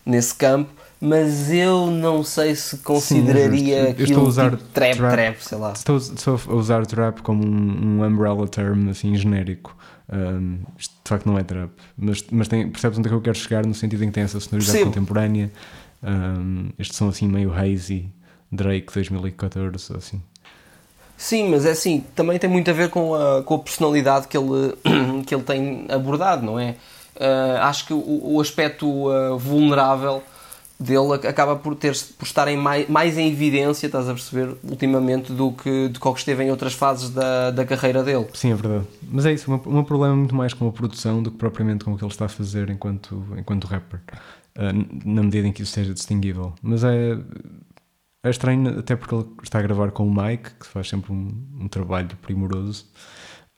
[0.05, 4.95] nesse campo, mas eu não sei se consideraria Sim, aquilo estou a usar tipo trap,
[4.95, 5.73] trap, trap, sei lá.
[5.73, 9.75] Estou, estou a usar trap como um, um umbrella term assim genérico.
[10.11, 13.21] Um, isto de facto não é trap, mas, mas tem, percebes onde é que eu
[13.21, 15.51] quero chegar no sentido em que tem essa sonoridade contemporânea.
[16.03, 18.09] Um, estes são assim meio hazy,
[18.51, 20.21] Drake 2014, assim.
[21.17, 24.37] Sim, mas é assim, também tem muito a ver com a, com a personalidade que
[24.37, 24.75] ele,
[25.25, 26.75] que ele tem abordado, não é?
[27.15, 30.21] Uh, acho que o, o aspecto uh, vulnerável
[30.79, 35.31] dele acaba por, ter, por estar em mais, mais em evidência, estás a perceber, ultimamente,
[35.31, 38.27] do que, do que esteve em outras fases da, da carreira dele.
[38.33, 38.85] Sim, é verdade.
[39.03, 41.85] Mas é isso, o meu problema é muito mais com a produção do que propriamente
[41.85, 44.01] com o que ele está a fazer enquanto, enquanto rapper,
[44.57, 46.53] uh, na medida em que isso seja distinguível.
[46.61, 47.17] Mas é,
[48.23, 51.31] é estranho, até porque ele está a gravar com o Mike, que faz sempre um,
[51.61, 52.85] um trabalho primoroso,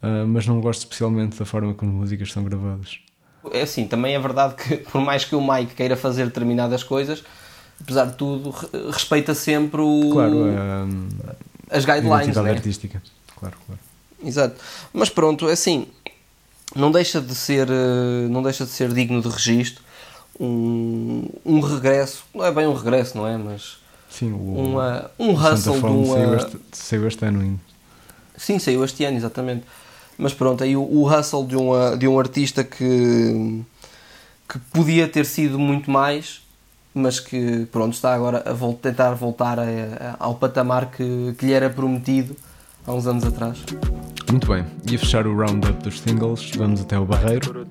[0.03, 2.99] uh, mas não gosto especialmente da forma como as músicas são gravadas.
[3.53, 7.23] É assim, também é verdade que, por mais que o Mike queira fazer determinadas coisas,
[7.81, 8.53] apesar de tudo,
[8.91, 12.37] respeita sempre o, claro, é, as guidelines.
[12.37, 12.51] A né?
[12.51, 13.01] artística,
[13.35, 13.81] claro, claro.
[14.23, 14.55] Exato.
[14.93, 15.87] Mas pronto, é assim,
[16.75, 19.83] não deixa de ser, eh, não deixa de ser digno de registro
[20.39, 23.37] um, um regresso, não é bem um regresso, não é?
[23.37, 23.77] Mas
[24.09, 26.15] Sim, o, uma, um hustle de uma...
[26.15, 27.59] Saiu este, saiu este ano ainda.
[28.35, 29.65] Sim, saiu este ano, exatamente.
[30.17, 33.61] Mas pronto, aí o, o hustle de, uma, de um artista que,
[34.49, 36.41] que podia ter sido muito mais,
[36.93, 41.45] mas que pronto, está agora a vol tentar voltar a, a, ao patamar que, que
[41.45, 42.35] lhe era prometido
[42.85, 43.59] há uns anos atrás.
[44.29, 47.67] Muito bem, e a fechar o roundup dos singles, vamos até o Barreiro,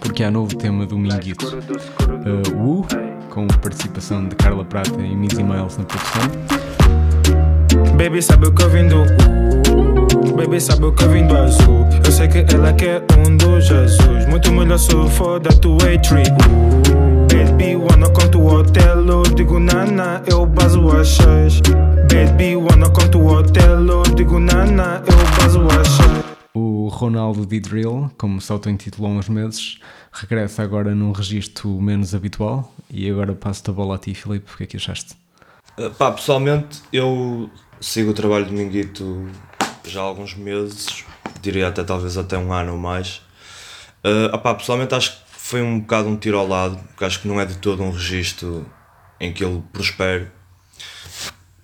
[0.00, 2.86] porque há novo tema do Minguito, uh, Wu,
[3.30, 6.22] com participação de Carla Prata e Mizzy Miles na produção.
[7.96, 10.03] Baby sabe o que eu vim do
[10.36, 11.86] Baby sabe o que eu vim do azul?
[12.04, 14.26] Eu sei que ela quer um do Jesus.
[14.28, 16.24] Muito melhor se for da tua tree
[17.28, 19.06] Baby wanna come to hotel?
[19.06, 21.60] Eu digo nana, eu baso a seis
[22.10, 23.86] Baby wanna come to hotel?
[23.86, 26.24] Eu digo nana, eu baso a seis
[26.56, 27.58] o Ronaldo D.
[27.58, 29.80] Drill, como se auto-intitulou há uns meses,
[30.12, 32.72] regressa agora num registro menos habitual.
[32.88, 35.14] E agora passo-te a bola a ti, Filipe, o que é que achaste?
[35.76, 39.26] Uh, pá, pessoalmente eu sigo o trabalho de Minguito
[39.94, 41.04] já há alguns meses,
[41.40, 43.22] diria até talvez até um ano ou mais.
[44.04, 47.28] Uh, opá, pessoalmente acho que foi um bocado um tiro ao lado, porque acho que
[47.28, 48.66] não é de todo um registro
[49.20, 50.28] em que ele prospere.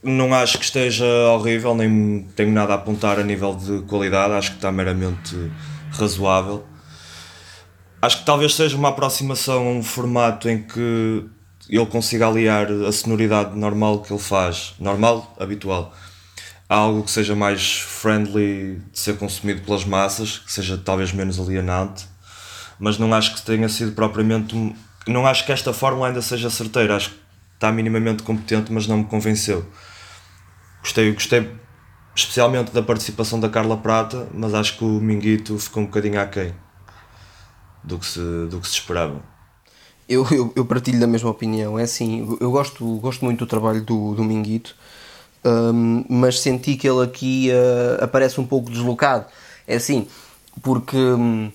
[0.02, 4.52] Não acho que esteja horrível, nem tenho nada a apontar a nível de qualidade, acho
[4.52, 5.50] que está meramente
[5.90, 6.64] razoável.
[8.00, 11.26] Acho que talvez seja uma aproximação a um formato em que
[11.68, 15.92] ele consiga aliar a sonoridade normal que ele faz, normal, habitual,
[16.70, 22.06] algo que seja mais friendly de ser consumido pelas massas, que seja talvez menos alienante,
[22.78, 24.54] mas não acho que tenha sido propriamente.
[25.06, 27.16] Não acho que esta fórmula ainda seja certeira, acho que
[27.54, 29.66] está minimamente competente, mas não me convenceu.
[30.80, 31.50] Gostei, gostei
[32.14, 36.54] especialmente da participação da Carla Prata, mas acho que o Minguito ficou um bocadinho aquém
[37.82, 39.20] do que se, do que se esperava.
[40.08, 41.78] Eu, eu, eu partilho da mesma opinião.
[41.78, 44.76] É assim, eu gosto, gosto muito do trabalho do, do Minguito,
[45.44, 49.26] um, mas senti que ele aqui uh, aparece um pouco deslocado.
[49.66, 50.06] É assim,
[50.62, 51.50] porque um,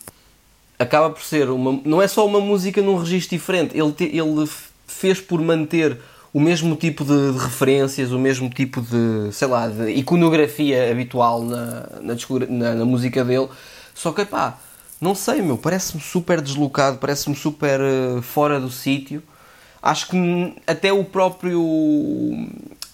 [0.80, 1.80] acaba por ser uma.
[1.86, 4.50] Não é só uma música num registro diferente, ele, te, ele
[4.88, 5.98] fez por manter
[6.34, 11.42] o mesmo tipo de, de, referências, o mesmo tipo de, sei lá, de iconografia habitual
[11.42, 12.16] na, na,
[12.50, 13.48] na, na música dele,
[13.94, 14.58] só que, pá,
[15.00, 19.24] não sei, meu, parece-me super deslocado, parece-me super uh, fora do sítio.
[19.82, 21.62] Acho que até o próprio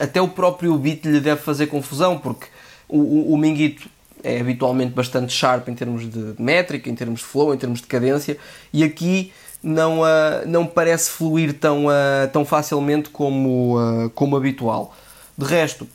[0.02, 2.48] até o próprio beat lhe deve fazer confusão, porque
[2.90, 3.88] o, o, o Minguito
[4.24, 7.88] é habitualmente bastante sharp em termos de métrica, em termos de flow, em termos de
[7.88, 8.38] cadência,
[8.74, 14.96] e aqui não, uh, não parece fluir tão, uh, tão facilmente como, uh, como habitual.
[15.38, 15.88] De resto,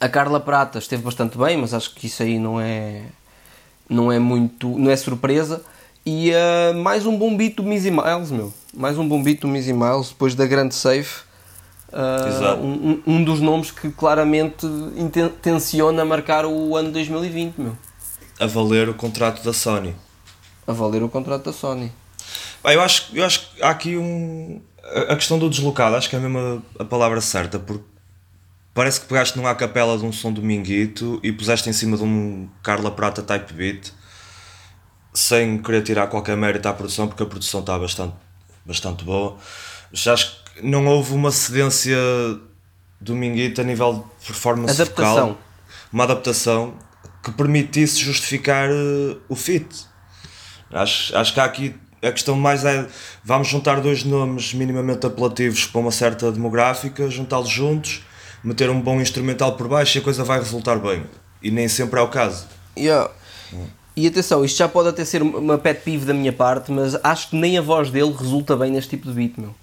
[0.00, 3.02] a Carla Prata esteve bastante bem, mas acho que isso aí não é,
[3.88, 5.62] não é muito, não é surpresa.
[6.04, 8.52] E uh, mais um bom beat do Mizzy Miles, meu.
[8.74, 11.22] Mais um bom beat do Miles, depois da grande safe.
[11.94, 17.78] Uh, um, um, dos nomes que claramente intenciona marcar o ano 2020, meu.
[18.40, 19.94] A valer o contrato da Sony.
[20.66, 21.92] A valer o contrato da Sony.
[22.64, 24.60] Eu acho, eu acho que há aqui um.
[25.08, 27.84] A questão do deslocado, acho que é mesmo a, a palavra certa, porque
[28.74, 32.02] parece que pegaste numa capela de um som do Minguito e puseste em cima de
[32.02, 33.92] um Carla Prata type beat
[35.14, 38.14] sem querer tirar qualquer mérito à produção, porque a produção está bastante,
[38.66, 39.36] bastante boa.
[39.92, 41.96] Mas acho que não houve uma cedência
[43.00, 45.28] do Minguito a nível de performance adaptação.
[45.28, 45.38] vocal,
[45.92, 46.74] uma adaptação
[47.22, 49.86] que permitisse justificar uh, o fit.
[50.70, 52.86] Acho, acho que há aqui a questão mais é
[53.24, 58.04] vamos juntar dois nomes minimamente apelativos para uma certa demográfica, juntá-los juntos,
[58.42, 61.04] meter um bom instrumental por baixo e a coisa vai resultar bem.
[61.42, 62.46] E nem sempre é o caso.
[62.76, 63.10] Yeah.
[63.96, 67.30] E atenção, isto já pode até ser uma pet peeve da minha parte, mas acho
[67.30, 69.54] que nem a voz dele resulta bem neste tipo de beat, meu.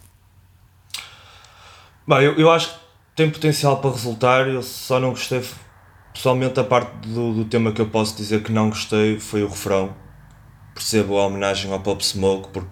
[2.08, 2.76] Bem, eu, eu acho que
[3.16, 5.44] tem potencial para resultar, eu só não gostei
[6.14, 9.48] pessoalmente a parte do, do tema que eu posso dizer que não gostei foi o
[9.48, 9.96] refrão.
[10.74, 12.70] Percebo a homenagem ao Pop Smoke, porque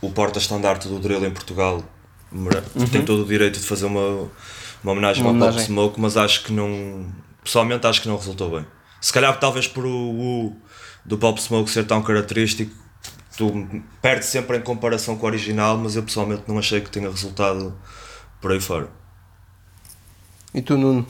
[0.00, 1.82] o porta-estandarte do drill em Portugal
[2.32, 2.86] uhum.
[2.90, 4.30] tem todo o direito de fazer uma,
[4.82, 5.60] uma homenagem uma ao homenagem.
[5.60, 7.06] Pop Smoke, mas acho que não.
[7.42, 8.66] Pessoalmente acho que não resultou bem.
[9.00, 10.56] Se calhar talvez por o, o
[11.04, 12.74] do Pop Smoke ser tão característico,
[13.36, 13.66] tu
[14.00, 17.76] perdes sempre em comparação com o original, mas eu pessoalmente não achei que tenha resultado
[18.44, 18.90] por aí fora.
[20.52, 21.06] E tu, Nuno?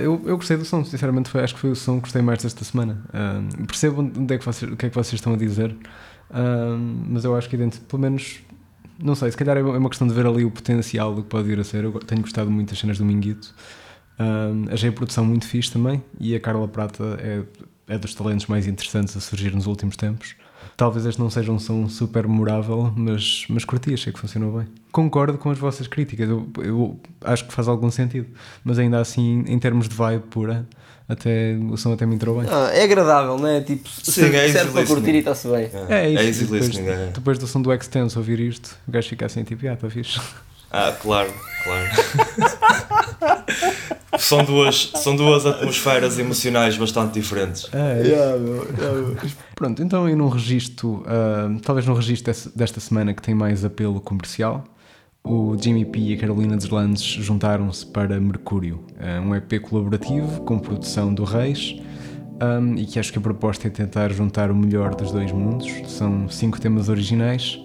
[0.00, 2.40] eu, eu gostei do som, sinceramente foi, acho que foi o som que gostei mais
[2.40, 3.02] desta semana.
[3.08, 6.78] Uh, percebo onde é que vocês, o que é que vocês estão a dizer, uh,
[7.08, 8.38] mas eu acho que dentro, pelo menos,
[8.96, 11.48] não sei, se calhar é uma questão de ver ali o potencial do que pode
[11.48, 11.82] vir a ser.
[11.82, 13.52] Eu tenho gostado muito das cenas do Minguito.
[14.20, 17.42] Uh, achei a produção muito fixe também e a Carla Prata é,
[17.88, 20.36] é dos talentos mais interessantes a surgir nos últimos tempos.
[20.78, 24.68] Talvez este não seja um som super memorável, mas, mas curti, achei que funcionou bem.
[24.92, 28.28] Concordo com as vossas críticas, eu, eu acho que faz algum sentido,
[28.62, 30.64] mas ainda assim, em termos de vibe pura,
[31.08, 32.48] até, o som até me entrou bem.
[32.48, 33.60] Ah, é agradável, não é?
[33.60, 35.68] Tipo, Sim, é serve para curtir e está-se bem.
[35.88, 36.44] É, é, é isso.
[36.44, 37.10] É depois, é.
[37.12, 40.20] depois do som do Extense ouvir isto, o gajo fica assim, tipo, ah, está fixe.
[40.70, 41.32] Ah, claro,
[41.64, 41.88] claro.
[44.18, 47.66] são, duas, são duas atmosferas emocionais bastante diferentes.
[47.72, 49.16] É, yeah, yeah.
[49.54, 54.00] Pronto, então e num registro, uh, talvez num registro desta semana que tem mais apelo
[54.00, 54.64] comercial,
[55.24, 60.58] o Jimmy P e a Carolina Deslandes juntaram-se para Mercúrio, uh, um EP colaborativo com
[60.58, 61.76] produção do Reis.
[62.40, 65.66] Um, e que acho que a proposta é tentar juntar o melhor dos dois mundos.
[65.88, 67.58] São cinco temas originais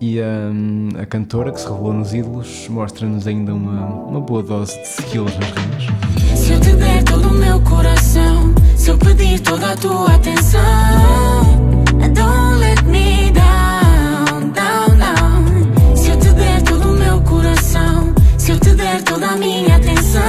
[0.00, 4.74] e um, a cantora que se revelou nos ídolos mostra-nos ainda uma, uma boa dose
[4.80, 6.38] de skills nas rimas.
[6.38, 10.60] Se eu te der todo o meu coração, se eu pedir toda a tua atenção,
[12.14, 15.96] don't let me down, down, down.
[15.96, 19.76] Se eu te der todo o meu coração, se eu te der toda a minha
[19.76, 20.22] atenção,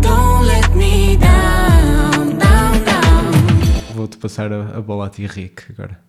[0.00, 3.94] don't let me down, down, down.
[3.94, 6.06] Vou-te passar a bola a ti, Rick, agora.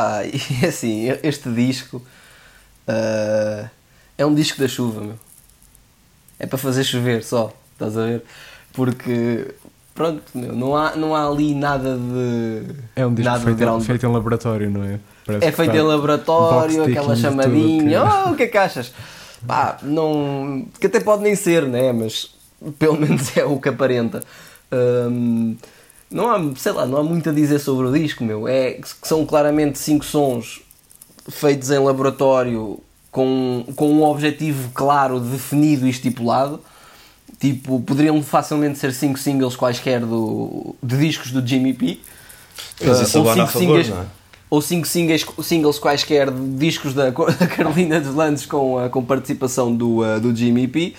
[0.00, 1.96] Ah, e assim, este disco
[2.88, 3.68] uh,
[4.16, 5.18] é um disco da chuva, meu.
[6.38, 8.22] É para fazer chover só, estás a ver?
[8.72, 9.52] Porque,
[9.92, 12.76] pronto, meu, não, há, não há ali nada de.
[12.94, 13.82] É um disco feito, ground...
[13.82, 15.00] feito em laboratório, não é?
[15.26, 18.00] Parece é feito em laboratório, aquela chamadinha.
[18.00, 18.28] Que...
[18.28, 18.94] Oh, o que é que achas?
[19.44, 20.68] Pá, não.
[20.78, 21.92] que até pode nem ser, né?
[21.92, 22.36] Mas
[22.78, 24.22] pelo menos é o que aparenta.
[24.70, 25.56] Um,
[26.10, 28.48] não há, sei lá, não há muito a dizer sobre o disco, meu.
[28.48, 30.60] É que são claramente cinco sons
[31.28, 36.60] feitos em laboratório com, com um objetivo claro, definido e estipulado.
[37.38, 42.00] Tipo, poderiam facilmente ser cinco singles quaisquer do, de discos do Jimmy P.
[42.84, 44.17] Mas isso uh, ou cinco favor, singles, não é?
[44.50, 49.74] Ou cinco singles, singles quaisquer de discos da, da Carolina dos Landes com, com participação
[49.74, 50.94] do, uh, do Jimmy P.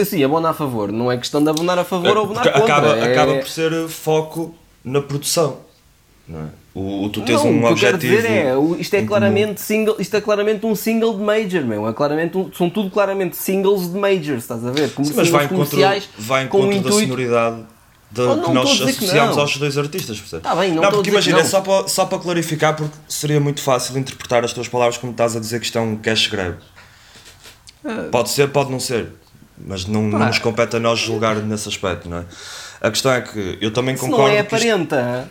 [0.00, 0.92] Assim, abonar a favor.
[0.92, 2.64] Não é questão de abonar a favor é, ou abonar contra.
[2.64, 3.12] Acaba, é...
[3.12, 5.58] acaba por ser foco na produção.
[6.28, 6.64] Não é?
[6.74, 7.72] O, o, tu tens não, um o que.
[7.72, 11.22] Eu quero dizer é, o, isto é claramente single, isto é claramente um single de
[11.22, 11.88] major, meu.
[11.88, 14.92] É claramente um, são tudo claramente singles de majors, estás a ver?
[14.92, 17.64] Como Sim, mas vai em comerciais vai em com da sonoridade
[18.14, 20.44] de, oh, que nós associamos que aos dois artistas, percebes?
[20.44, 21.44] Tá bem, não, não porque imagina, não.
[21.44, 25.34] só para, só para clarificar, porque seria muito fácil interpretar as tuas palavras como estás
[25.36, 26.56] a dizer que isto é um cash grab.
[27.84, 29.08] Uh, pode ser, pode não ser,
[29.58, 32.24] mas não, não nos compete a nós julgar nesse aspecto, não é?
[32.80, 34.28] A questão é que eu também concordo.
[34.28, 35.28] não é aparenta.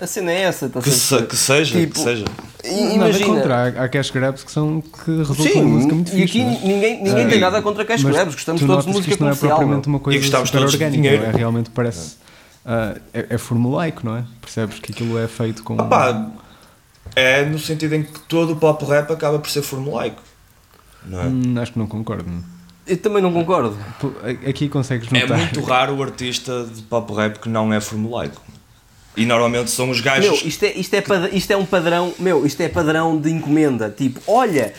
[0.00, 2.24] A cena é essa, tá que, se, que seja, tipo, que seja.
[2.64, 3.26] Imagina.
[3.26, 6.20] Contra, há cash grabs que, são, que resultam Sim, em música muito fixe.
[6.20, 6.66] E aqui é?
[6.66, 7.28] ninguém, ninguém é.
[7.28, 10.46] tem nada contra cash grabs, gostamos todos de música isto não é propriamente uma coisa
[10.46, 11.32] super orgânica, é?
[11.32, 12.16] realmente parece.
[12.64, 14.24] Uh, é, é, formulaico, não é?
[14.42, 15.74] Percebes que aquilo é feito com.
[15.74, 16.32] Opa,
[17.16, 20.22] é no sentido em que todo o pop rap acaba por ser formulaico.
[21.04, 21.24] Não é?
[21.24, 22.30] Hum, acho que não concordo.
[22.86, 23.76] Eu também não concordo.
[24.48, 25.38] Aqui consegues notar.
[25.38, 28.40] É muito raro o artista de pop rap que não é formulaico.
[29.18, 30.40] E normalmente são os gajos.
[30.40, 31.02] Meu, isto é, isto, é,
[31.32, 32.14] isto é um padrão.
[32.18, 33.92] Meu, isto é padrão de encomenda.
[33.94, 34.72] Tipo, olha,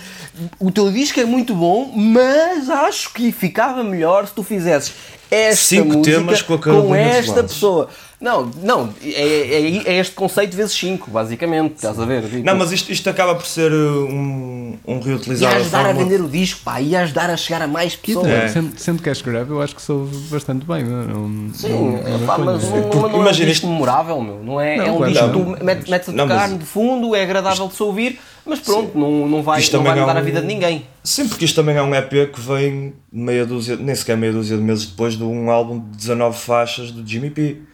[0.59, 4.93] o teu disco é muito bom, mas acho que ficava melhor se tu fizesses
[5.29, 7.89] esta Cinco música temas com, com esta pessoa.
[8.21, 12.23] Não, não, é, é, é, este conceito vezes 5, basicamente, estás a ver?
[12.23, 15.53] Tipo, não, mas isto, isto acaba por ser uh, um, um reutilizar.
[15.53, 18.27] E ajudar a, a vender o disco, pá, e ajudar a chegar a mais pessoas.
[18.27, 18.49] É.
[18.49, 22.37] Sendo, sendo que grave, eu acho que sou bastante bem, não, Sim, não, não, pá,
[22.37, 24.43] mas não, não, não é um disco memorável, meu.
[24.43, 26.59] Não é, é um disco que tu metes, metes a tocar mas...
[26.59, 27.71] de fundo, é agradável isto...
[27.71, 30.17] de se ouvir, mas pronto, não, não vai, não vai mudar é um...
[30.17, 30.85] a vida de ninguém.
[31.05, 34.57] Sim, porque isto também é um EP que vem meia dúzia, nem sequer meia dúzia
[34.57, 37.68] de meses depois de um álbum de 19 faixas do Jimmy P.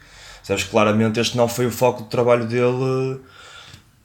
[0.46, 3.20] Sabes, claramente este não foi o foco do trabalho dele,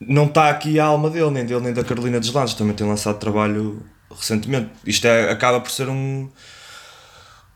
[0.00, 3.18] não está aqui a alma dele, nem dele nem da Carolina Deslandes, também tem lançado
[3.18, 3.80] trabalho
[4.10, 4.70] recentemente.
[4.84, 6.28] Isto é, acaba por ser um,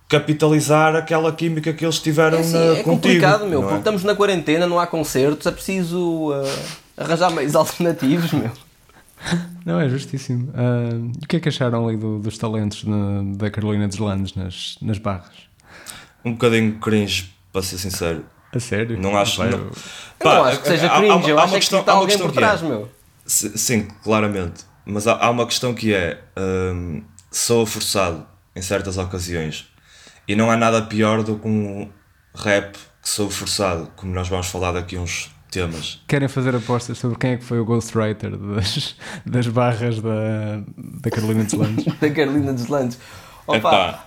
[0.09, 2.91] capitalizar aquela química que eles tiveram É, assim, na, é contigo.
[2.91, 3.62] complicado, meu, é?
[3.64, 6.59] porque estamos na quarentena, não há concertos, é preciso uh,
[6.97, 8.51] arranjar meios alternativos, meu.
[9.64, 10.53] Não, é justíssimo.
[11.20, 14.34] E o que é que acharam ali do- dos talentos na- da Carolina dos Landes
[14.34, 15.34] nas, nas barras?
[16.24, 18.24] Um bocadinho cringe, para ser sincero.
[18.55, 18.99] A sério?
[18.99, 19.42] Não acho.
[19.42, 19.51] Não.
[19.51, 19.70] eu-
[20.20, 21.92] Eu não acho que seja há- há- cringe, há eu uma acho que questão- está
[21.92, 22.88] há uma alguém questão por que é- trás, meu.
[23.26, 24.64] Si- Sim, claramente.
[24.84, 29.66] Mas há, há uma questão que é: hum, sou forçado em certas ocasiões.
[30.28, 31.88] E não há nada pior do que um
[32.34, 32.72] rap
[33.03, 36.01] que sou forçado, como nós vamos falar daqui uns temas.
[36.09, 38.94] Querem fazer apostas sobre quem é que foi o ghostwriter das,
[39.26, 41.84] das barras da, da Carolina dos Landes?
[42.01, 42.99] Da Carolina dos Landes.
[43.47, 44.05] Opa, Epá,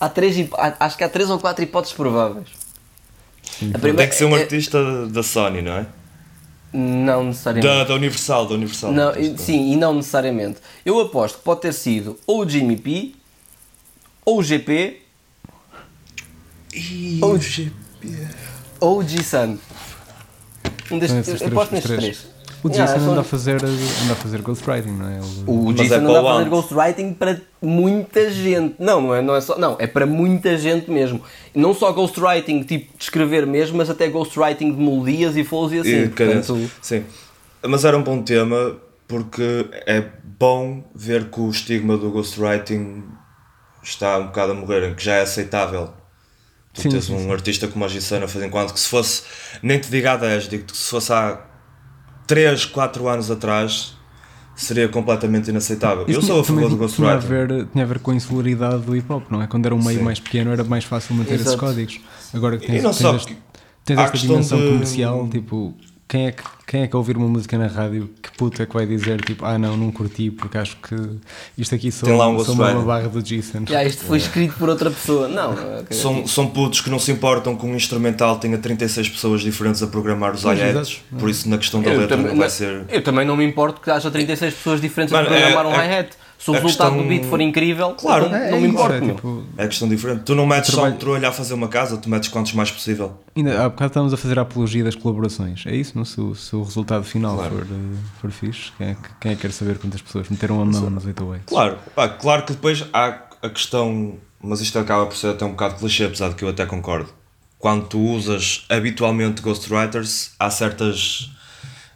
[0.00, 2.48] há três, há- acho que há três ou quatro hipóteses prováveis.
[3.74, 5.86] A primeira tem que ser um é- artista da Sony, não é?
[6.72, 7.66] Não necessariamente.
[7.74, 8.92] Da, da Universal, da Universal.
[8.92, 10.58] Não, e- sim, e não necessariamente.
[10.84, 13.14] Eu aposto que pode ter sido ou o Jimmy P,
[14.24, 15.00] ou o GP,
[17.22, 17.72] ou o GP,
[18.80, 19.58] ou o G-Sun.
[20.90, 22.18] Um destes, eu três, aposto os nestes três.
[22.18, 22.35] três.
[22.66, 25.12] O Yeah, Jason são- anda, a fazer, anda a fazer ghostwriting, não é?
[25.18, 28.74] Ele- O Jason é anda a fazer ghostwriting para muita gente.
[28.78, 29.58] Não, não é, não é só.
[29.58, 31.20] Não, é para muita gente mesmo.
[31.54, 35.78] Não só ghostwriting, tipo de escrever mesmo, mas até ghostwriting de melodias e flows e
[35.80, 36.04] assim.
[36.04, 36.08] E.
[36.08, 37.04] Portanto, Sim.
[37.66, 38.76] Mas era um bom tema
[39.08, 40.02] porque é
[40.38, 43.04] bom ver que o estigma do ghostwriting
[43.82, 45.90] está um bocado a morrer, que já é aceitável.
[46.74, 47.32] Tu Sim, tens sim, um sim.
[47.32, 49.22] artista como a Gisana a fazer enquanto que se fosse,
[49.62, 51.40] nem te diga há 10, digo-te que se fosse há
[52.26, 53.94] 3, 4 anos atrás
[54.54, 56.04] seria completamente inaceitável.
[56.08, 57.26] Eu Isso sou a também favor do tinha a, ghostwriting.
[57.56, 59.46] ver, tinha a ver com a insularidade do hip hop, não é?
[59.46, 60.04] Quando era um meio Sim.
[60.04, 61.58] mais pequeno era mais fácil manter esses Exato.
[61.60, 62.00] códigos.
[62.32, 63.36] Agora que tens, E não tens, só, este-
[63.84, 65.74] tens esta dimensão de- comercial, tipo,
[66.08, 68.66] quem é, que, quem é que a ouvir uma música na rádio, que puta é
[68.66, 70.94] que vai dizer, tipo, ah não, não curti porque acho que
[71.58, 73.64] isto aqui sou, Tem lá um sou uma barra do Jason.
[73.68, 75.26] já, isto foi escrito por outra pessoa.
[75.26, 79.40] Não, é São, são putos que não se importam que um instrumental tenha 36 pessoas
[79.40, 82.50] diferentes a programar os hi-hats, por isso na questão da Eu letra também, não vai
[82.50, 82.84] ser.
[82.88, 85.72] eu também não me importo que haja 36 pessoas diferentes Mano, a programar é- um
[85.72, 86.10] é- hi-hat.
[86.38, 88.28] Se o a resultado questão- do beat for incrível, Claro.
[88.28, 88.94] não, É, não é me isso, importo.
[88.94, 90.22] é, tipo, É questão diferente.
[90.24, 92.70] Tu não metes Trabalho- só um trolho a fazer uma casa, tu metes quantos mais
[92.70, 93.18] possível.
[93.34, 95.64] Ainda há bocado estávamos a fazer a apologia das colaborações.
[95.66, 96.04] É isso, não?
[96.04, 97.56] Se o, se o resultado final Claro.
[97.56, 100.60] for, eh, for fixe, quem é, que, quem é que quer saber quantas pessoas meteram
[100.60, 101.44] a mão nos 808?
[101.46, 105.50] Claro, pá, claro que depois há a questão, mas isto acaba por ser até um
[105.50, 107.08] bocado clichê, apesar de que eu até concordo.
[107.58, 111.30] Quando tu usas habitualmente ghostwriters, há certas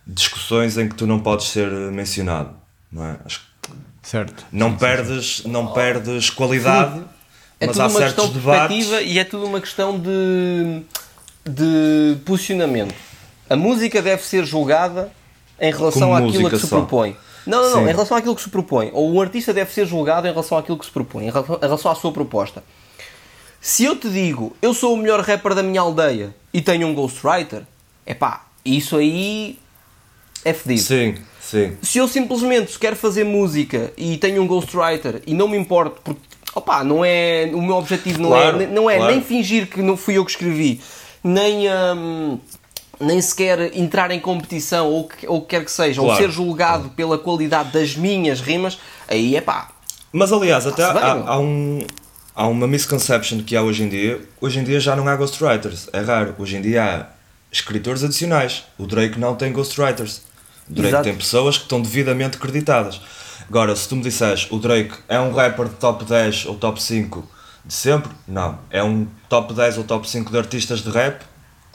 [0.07, 2.55] discussões em que tu não podes ser mencionado.
[2.91, 3.19] Não é?
[3.25, 3.47] Acho que
[4.11, 4.45] Certo.
[4.51, 7.01] não perdes, não perdes qualidade,
[7.61, 8.77] É mas há certos questão de debates.
[8.77, 10.83] perspectiva e é tudo uma questão de,
[11.49, 12.95] de posicionamento.
[13.49, 15.13] A música deve ser julgada
[15.61, 16.79] em relação Como àquilo a que se só.
[16.79, 17.17] propõe.
[17.47, 17.85] Não, não, não, Sim.
[17.85, 18.91] em relação àquilo que se propõe.
[18.93, 21.61] Ou um artista deve ser julgado em relação àquilo que se propõe, em relação, em
[21.67, 22.63] relação à sua proposta.
[23.61, 26.95] Se eu te digo, eu sou o melhor rapper da minha aldeia e tenho um
[26.95, 27.63] ghostwriter,
[28.07, 29.59] é pá, isso aí
[30.45, 30.81] é fedido.
[30.83, 31.15] Sim,
[31.51, 31.77] sim.
[31.83, 36.21] Se eu simplesmente quero fazer música e tenho um ghostwriter e não me importo, porque
[36.55, 39.13] opa, não é, o meu objetivo não Claro, é, não é claro.
[39.13, 40.81] nem fingir que não fui eu que escrevi,
[41.23, 42.39] nem, hum,
[43.01, 46.23] nem sequer entrar em competição ou que, ou que quer que seja, ou Claro.
[46.23, 48.79] ser julgado pela qualidade das minhas rimas,
[49.09, 49.69] aí é pá.
[50.13, 51.81] Mas aliás, até bem, há, há um,
[52.35, 54.21] há uma misconception que há hoje em dia.
[54.41, 56.35] Hoje em dia já não há ghostwriters, é raro.
[56.39, 57.07] Hoje em dia há
[57.53, 58.65] escritores adicionais.
[58.77, 60.23] O Drake não tem ghostwriters.
[60.73, 61.05] Drake Exato.
[61.05, 63.01] tem pessoas que estão devidamente creditadas.
[63.49, 66.81] Agora, se tu me disseres o Drake é um rapper de top 10 ou top
[66.83, 67.29] 5
[67.65, 68.59] de sempre, não.
[68.71, 71.21] É um top 10 ou top 5 de artistas de rap,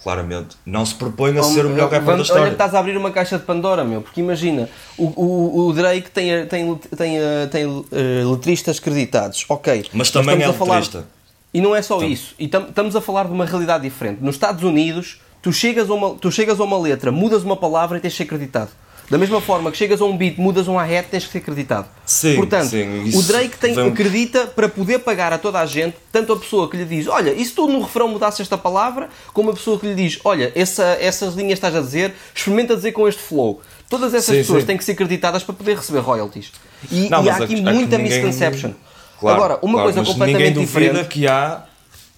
[0.01, 0.55] claramente.
[0.65, 2.51] Não se propõe a ser o melhor rapper da Vamos- Olha que história.
[2.51, 6.45] estás a abrir uma caixa de Pandora, meu, porque imagina, o, o, o Drake tem,
[6.45, 7.17] tem, tem,
[7.51, 9.85] tem eh, letristas creditados, ok.
[9.93, 11.05] Mas também é falar- letrista.
[11.53, 12.35] E não é só isso.
[12.37, 14.21] E tam- estamos a falar de uma realidade diferente.
[14.21, 17.97] Nos Estados Unidos, tu chegas, a uma, tu chegas a uma letra, mudas uma palavra
[17.97, 18.69] e tens de ser acreditado.
[19.09, 21.87] Da mesma forma que chegas a um beat, mudas um hi-hat, tens que ser acreditado.
[22.05, 25.95] Sim, Portanto, sim, o Drake tem, vem- acredita para poder pagar a toda a gente,
[26.11, 29.09] tanto a pessoa que lhe diz, olha, e se tu no refrão mudasses esta palavra,
[29.31, 32.93] como a pessoa que lhe diz, olha, essa, essas linhas estás a dizer, experimenta dizer
[32.93, 33.61] com este flow.
[33.87, 34.67] Todas essas Sim, pessoas sim.
[34.67, 36.51] têm que ser acreditadas para poder receber royalties.
[36.91, 38.71] E, Não, e há aqui muita ninguém- misconception.
[39.19, 41.07] Claro, Agora, uma claro, coisa completamente diferente.
[41.09, 41.63] que há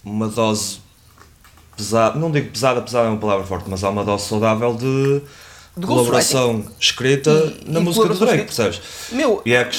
[0.02, 0.78] uma dose
[1.76, 5.20] pesada, não digo pesada, pesada é uma palavra forte, mas há uma dose saudável de,
[5.78, 7.30] De colaboração escrita
[7.66, 8.80] E- na e música do Drake, percebes?
[9.12, 9.76] Meu, E é que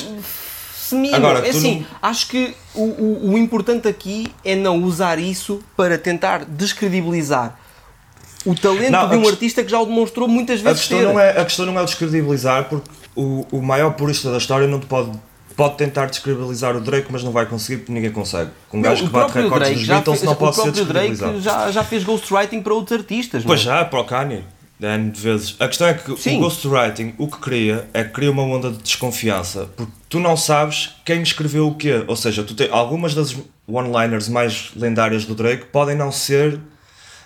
[0.73, 1.15] Semino.
[1.15, 5.61] Agora, é assim, não- acho que o, o, o importante aqui é não usar isso
[5.77, 7.59] para tentar descredibilizar
[8.45, 10.79] o talento Não, a de um quest- artista que já o demonstrou muitas a vezes
[10.79, 11.05] questão, ter.
[11.05, 14.79] não é, a questão não é descredibilizar, porque o, o maior purista da história não
[14.79, 15.11] te pode
[15.55, 18.49] pode tentar descredibilizar o Drake, mas não vai conseguir porque ninguém consegue.
[18.73, 21.31] Um gajo que bate recordes dos Beatles não pode ser O próprio descredibilizado.
[21.33, 24.45] Drake já, já fez ghostwriting para outros artistas, Pois não já, para o Kanye.
[24.79, 25.55] N vezes.
[25.59, 26.37] A questão é que Sim.
[26.37, 30.37] o ghostwriting o que cria é que cria uma onda de desconfiança porque tu não
[30.37, 32.03] sabes quem escreveu o quê.
[32.07, 33.35] Ou seja, tu tem, algumas das
[33.67, 36.59] one-liners mais lendárias do Drake podem não ser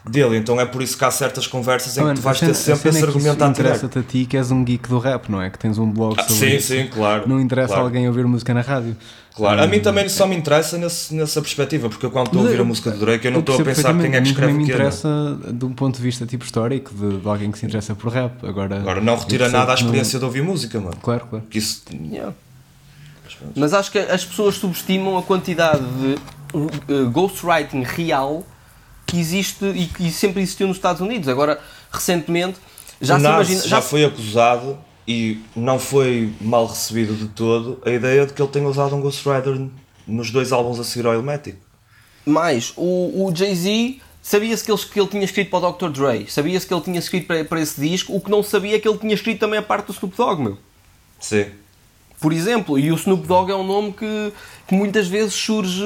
[0.09, 0.37] dele.
[0.37, 2.89] Então é por isso que há certas conversas em Ah, que tu vais ter sempre
[2.89, 5.49] esse é argumento anti interessa-te a ti que és um geek do rap, não é?
[5.49, 6.67] Que tens um blog Ah, sobre sim, isso.
[6.73, 7.27] sim, claro.
[7.27, 7.83] Não interessa claro.
[7.85, 8.95] alguém ouvir música na rádio.
[9.35, 12.41] Claro, Ah, a mim também só me interessa nesse, nessa perspectiva, porque eu quando estou
[12.41, 14.51] a ouvir a música do Drake eu não estou a pensar quem é que escreve
[14.51, 14.75] A mim o me não.
[14.75, 18.11] interessa de um ponto de vista tipo histórico, de, de alguém que se interessa por
[18.11, 18.45] rap.
[18.45, 20.95] Agora, Agora não retira nada à que não- experiência de ouvir música, mano.
[21.01, 21.45] Claro, claro.
[21.49, 22.33] Que isso, Yeah.
[23.55, 26.17] Mas acho que as pessoas subestimam a quantidade de
[26.93, 28.45] uh, ghostwriting real
[29.13, 31.29] que existe e que sempre existiu nos Estados Unidos.
[31.29, 31.61] Agora,
[31.91, 32.57] recentemente,
[32.99, 33.61] já se imagina.
[33.61, 34.75] já Já, foi acusado
[35.07, 39.01] e não foi mal recebido de todo a ideia de que ele tenha usado um
[39.01, 39.67] Ghostwriter
[40.07, 41.57] nos dois álbuns a seguir ao Elmatic.
[42.25, 45.89] mais, o, o Jay-Z sabia-se que ele, que ele tinha escrito para o Dr.
[45.89, 48.79] Dre, sabia-se que ele tinha escrito para, para esse disco, o que não sabia é
[48.79, 50.57] que ele tinha escrito também a parte do Snoop Dogg, meu.
[51.19, 51.45] Sim.
[52.19, 54.33] Por exemplo, e o Snoop Dogg é um nome que,
[54.67, 55.83] que muitas vezes surge,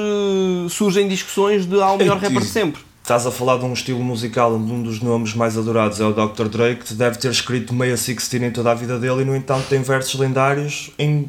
[0.70, 2.87] surge em discussões de há o melhor rapper de sempre.
[3.08, 6.12] Estás a falar de um estilo musical onde um dos nomes mais adorados é o
[6.12, 6.46] Dr.
[6.46, 9.66] Drake, que deve ter escrito meia 16 em toda a vida dele e, no entanto,
[9.66, 11.26] tem versos lendários em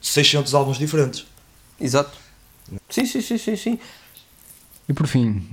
[0.00, 1.26] 600 álbuns diferentes.
[1.78, 2.16] Exato.
[2.88, 3.78] Sim, sim, sim, sim, sim.
[4.88, 5.46] E por fim,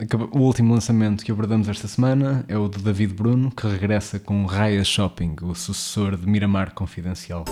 [0.00, 4.20] acaba- o último lançamento que abordamos esta semana é o de David Bruno, que regressa
[4.20, 7.44] com Raya Shopping, o sucessor de Miramar Confidencial.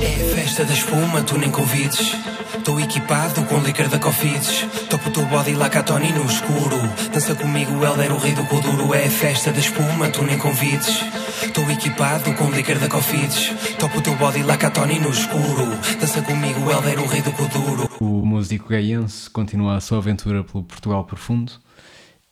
[0.00, 2.16] É festa da espuma, tu nem convides.
[2.56, 4.64] Estou equipado com licor da Cofides.
[4.88, 6.78] Topo o teu body lá cá Tony no escuro.
[7.12, 8.94] Dança comigo, Helder, o rei do Kuduro.
[8.94, 11.02] É festa da espuma, tu nem convides.
[11.42, 13.52] Estou equipado com licor da Cofides.
[13.80, 15.66] Topo o teu body lá cá Tony no escuro.
[16.00, 17.90] Dança comigo, Helder, o rei do Kuduro.
[17.98, 21.52] O músico gaiense continua a sua aventura pelo Portugal profundo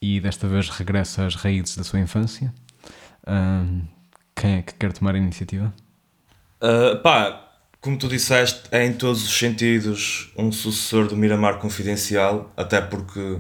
[0.01, 2.55] e desta vez regressa às raízes da sua infância.
[3.27, 3.65] Ah,
[4.37, 5.75] quem é que quer tomar a iniciativa?
[6.63, 7.50] Uh, pá,
[7.81, 13.39] como tu disseste, é em todos os sentidos um sucessor do Miramar Confidencial, até porque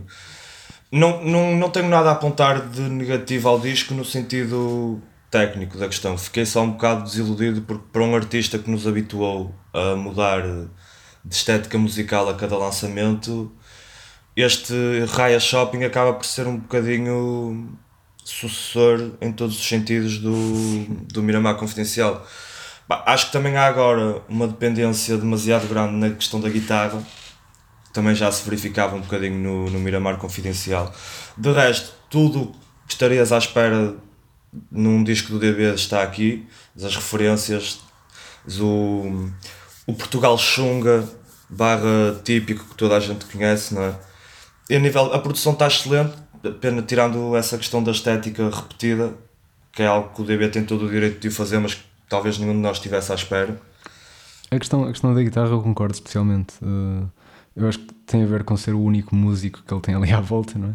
[0.90, 5.86] não, não, não tenho nada a apontar de negativo ao disco no sentido técnico da
[5.86, 6.16] questão.
[6.16, 10.42] Fiquei só um bocado desiludido porque para um artista que nos habituou a mudar
[11.24, 13.52] de estética musical a cada lançamento,
[14.34, 14.74] este
[15.10, 17.78] Raya Shopping acaba por ser um bocadinho
[18.24, 22.26] sucessor em todos os sentidos do, do Miramar Confidencial.
[22.90, 27.00] Acho que também há agora uma dependência demasiado grande na questão da guitarra,
[27.92, 30.92] também já se verificava um bocadinho no, no Miramar Confidencial.
[31.36, 32.52] De resto, tudo
[32.86, 33.94] que estarias à espera
[34.70, 37.80] num disco do DB está aqui, as referências,
[38.60, 39.30] o,
[39.86, 41.08] o Portugal Xunga,
[41.48, 43.94] barra típico que toda a gente conhece, não é?
[44.68, 46.14] E a, nível, a produção está excelente,
[46.44, 49.14] apenas tirando essa questão da estética repetida,
[49.72, 51.76] que é algo que o DB tem todo o direito de fazer, mas
[52.10, 53.58] talvez nenhum de nós estivesse à espera.
[54.50, 56.54] A questão, a questão da guitarra eu concordo especialmente.
[56.60, 57.08] Uh,
[57.56, 60.12] eu acho que tem a ver com ser o único músico que ele tem ali
[60.12, 60.72] à volta, não é?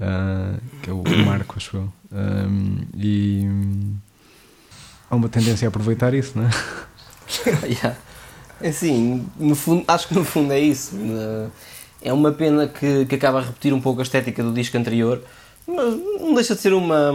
[0.00, 1.92] Uh, que é o Marco, acho eu.
[2.10, 3.96] Um, e hum,
[5.10, 6.50] há uma tendência a aproveitar isso, não é?
[7.68, 7.94] Yeah.
[8.58, 10.96] Assim, no fundo, acho que no fundo é isso.
[10.96, 11.50] Uh,
[12.00, 15.22] É uma pena que, que acaba a repetir um pouco a estética do disco anterior,
[15.68, 17.12] mas não deixa de ser uma.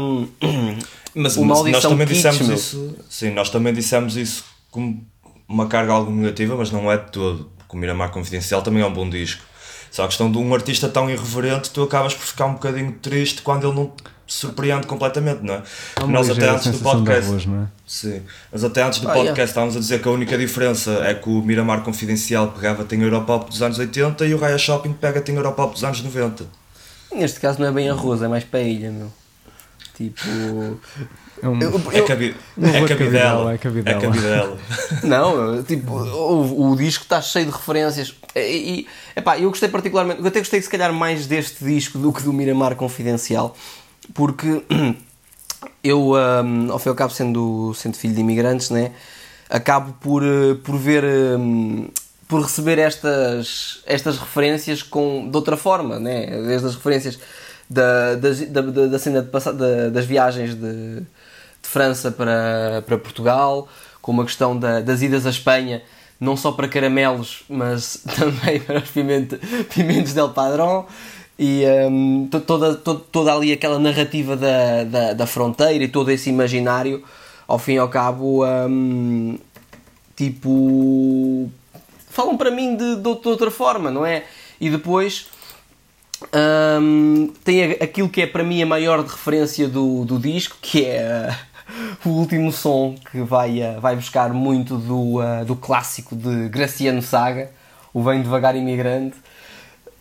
[1.15, 2.55] Mas, Uma mas nós também kitsch, dissemos meu.
[2.57, 5.05] isso, sim, nós também dissemos isso como
[5.47, 7.51] uma carga algo negativa, mas não é de todo.
[7.57, 9.43] Porque o Miramar Confidencial também é um bom disco.
[9.91, 13.43] Só a questão de um artista tão irreverente, tu acabas por ficar um bocadinho triste
[13.43, 13.87] quando ele não
[14.25, 15.63] te surpreende completamente, não é?
[15.99, 17.47] Uma Nós até antes do podcast.
[17.47, 17.67] não é?
[17.85, 19.43] Sim, mas até antes do Ah, podcast yeah.
[19.43, 23.51] estávamos a dizer que a única diferença é que o Miramar Confidencial pegava tem Europop
[23.51, 26.45] dos anos 80 e o Raya Shopping pega tem Europop dos anos 90.
[27.15, 29.11] Neste caso não é bem arroz, é mais paella, meu.
[29.95, 30.79] Tipo.
[31.41, 33.53] É um, Eu- É, cabi Não é vou cabidela.
[33.53, 33.97] cabidela, é cabidela.
[33.97, 34.57] É cabidela.
[35.03, 38.15] Não, tipo, o, o disco está cheio de referências.
[38.35, 42.11] E, e epá, eu gostei particularmente, eu até gostei se calhar mais deste disco do
[42.13, 43.55] que do Miramar Confidencial,
[44.13, 44.63] porque
[45.83, 48.91] eu, um, ao fim e ao cabo, sendo, sendo filho de imigrantes, né,
[49.49, 51.03] acabo por, eh, por ver.
[51.37, 51.87] um,
[52.27, 56.25] por receber estas, estas referências com, de outra forma, né?
[56.45, 57.19] desde as referências
[57.69, 58.29] da, da,
[58.87, 61.05] da, cena de da- das viagens de, de
[61.69, 63.67] França para, para Portugal,
[64.01, 65.81] como a questão da- das idas à Espanha,
[66.19, 69.37] não só para caramelos, mas também para os pimento,
[69.73, 70.85] pimentos del Padrón,
[71.37, 71.63] e
[72.29, 77.03] to- toda, to- toda ali aquela narrativa da, da, da fronteira e todo esse imaginário,
[77.47, 79.37] ao fim e ao cabo, hum,
[80.15, 81.49] tipo
[82.13, 84.23] falam para mim de, de, outra forma, não é?
[84.61, 85.27] E depois
[86.81, 91.35] um, tem aquilo que é para mim a maior referência do, do disco, que é
[92.05, 96.49] uh, o último som que vai, uh, vai buscar muito do, uh, do clássico de
[96.49, 97.49] Graciano Saga,
[97.93, 99.17] o Vem Devagar Imigrante.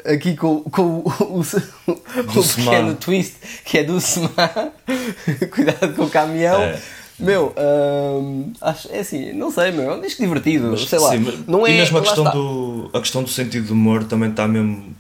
[0.05, 4.73] Aqui com, com o, o, o, o pequeno twist que é do Semar,
[5.51, 6.61] cuidado com o caminhão.
[6.61, 6.81] É.
[7.23, 11.11] Meu, hum, acho, é assim, não sei, meu, é um disco divertido, mas, sei lá.
[11.11, 14.31] Sim, não é, e mesmo a questão, do, a questão do sentido do humor também
[14.31, 14.95] está mesmo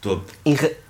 [0.00, 0.32] topo.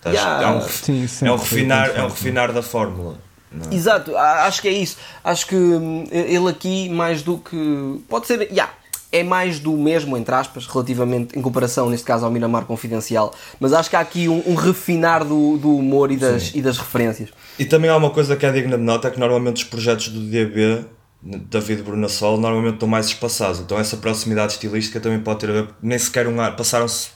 [0.07, 0.43] Yeah.
[0.43, 3.19] É um, sim, sim, é um refinar, é um refinar da fórmula.
[3.51, 3.71] Não.
[3.71, 3.75] É?
[3.75, 4.99] Exato, acho que é isso.
[5.25, 8.01] Acho que hum, ele aqui, mais do que.
[8.09, 8.43] Pode ser.
[8.43, 8.71] Yeah,
[9.17, 13.35] é mais do mesmo, entre aspas, relativamente em comparação, neste caso, ao Miramar Confidencial.
[13.59, 16.77] Mas acho que há aqui um, um refinar do, do humor e das, e das
[16.79, 17.31] referências.
[17.59, 20.09] E também há uma coisa que é digna de nota: é que normalmente os projetos
[20.09, 20.85] do DB,
[21.23, 23.61] David Brunasol, normalmente estão mais espaçados.
[23.61, 25.69] Então essa proximidade estilística também pode ter.
[25.83, 26.55] Nem sequer um ano.
[26.55, 27.09] Passaram-se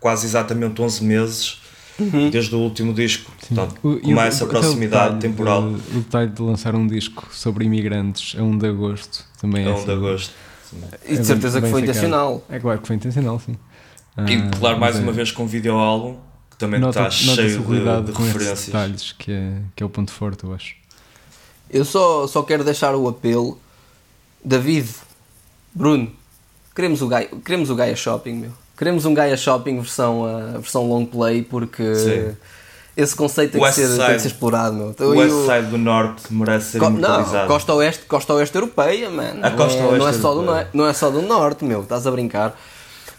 [0.00, 1.60] quase exatamente 11 meses.
[1.96, 2.28] Uhum.
[2.28, 5.62] Desde o último disco, portanto, o, com essa proximidade temporal.
[5.62, 9.68] De, o detalhe de lançar um disco sobre imigrantes a 1 de agosto também é.
[9.68, 9.92] A 1 de assim.
[9.92, 10.32] agosto
[11.04, 12.44] e de é certeza bem, que foi intencional.
[12.48, 13.56] É claro que foi intencional, sim.
[14.16, 15.14] E ah, claro, mais uma é.
[15.14, 16.16] vez com um videoálbum
[16.50, 18.66] que também nota, está cheio de, de com referências.
[18.66, 20.76] detalhes, que é, que é o ponto forte, eu acho.
[21.68, 23.58] Eu só, só quero deixar o apelo.
[24.44, 24.88] David,
[25.74, 26.12] Bruno,
[26.74, 28.52] queremos o Gaia, queremos o Gaia Shopping, meu.
[28.76, 31.94] Queremos um Gaia Shopping versão, uh, versão long play porque.
[31.94, 32.36] Sim
[32.96, 34.90] esse conceito tem que, ser, tem que ser explorado, meu.
[34.90, 36.90] Então, o West Side do Norte merece ser Co.
[36.90, 39.44] Não, costa oeste, costa oeste europeia, mano.
[39.44, 40.42] A costa não é, oeste não é só do
[40.72, 41.82] Não é só do Norte, meu.
[41.82, 42.56] Estás a brincar.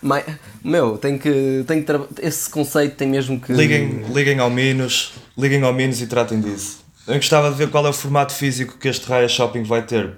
[0.01, 0.23] Mas,
[0.63, 3.51] meu, tem que, tem que esse conceito tem mesmo que.
[3.51, 6.79] Liguem, liguem ao Minos, liguem ao Minos e tratem disso.
[7.07, 10.13] Eu gostava de ver qual é o formato físico que este Raya Shopping vai ter.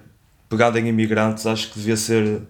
[0.49, 2.41] Pegado em imigrantes, acho que devia ser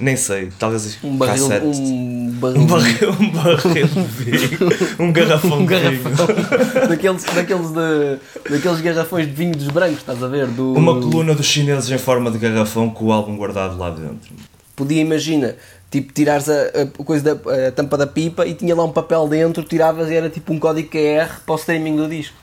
[0.00, 1.66] nem sei, talvez um barril, cassete.
[1.66, 6.26] Um barril, um barril, um barril de vinho, um garrafão um de garrafão.
[6.26, 6.88] vinho.
[6.88, 10.46] daqueles, daqueles, de, daqueles garrafões de vinho dos brancos, estás a ver?
[10.48, 10.74] Do...
[10.74, 14.34] Uma coluna dos chineses em forma de garrafão com o álbum guardado lá dentro.
[14.74, 15.56] Podia, imagina,
[15.90, 19.28] tipo, tirares a, a coisa da a tampa da pipa e tinha lá um papel
[19.28, 22.36] dentro, tiravas e era tipo um código QR para o streaming do disco.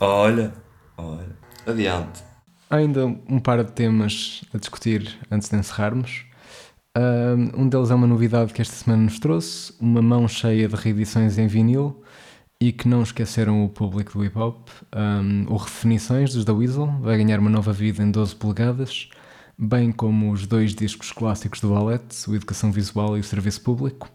[0.00, 0.52] Olha,
[0.96, 1.36] olha,
[1.66, 2.22] adiante.
[2.70, 6.27] Há ainda um par de temas a discutir antes de encerrarmos.
[7.56, 11.38] Um deles é uma novidade que esta semana nos trouxe, uma mão cheia de reedições
[11.38, 12.02] em vinil
[12.60, 14.68] e que não esqueceram o público do hip hop.
[14.94, 19.08] Um, o Redefinições dos da Weasel vai ganhar uma nova vida em 12 polegadas,
[19.56, 24.10] bem como os dois discos clássicos do Valete, o Educação Visual e o Serviço Público.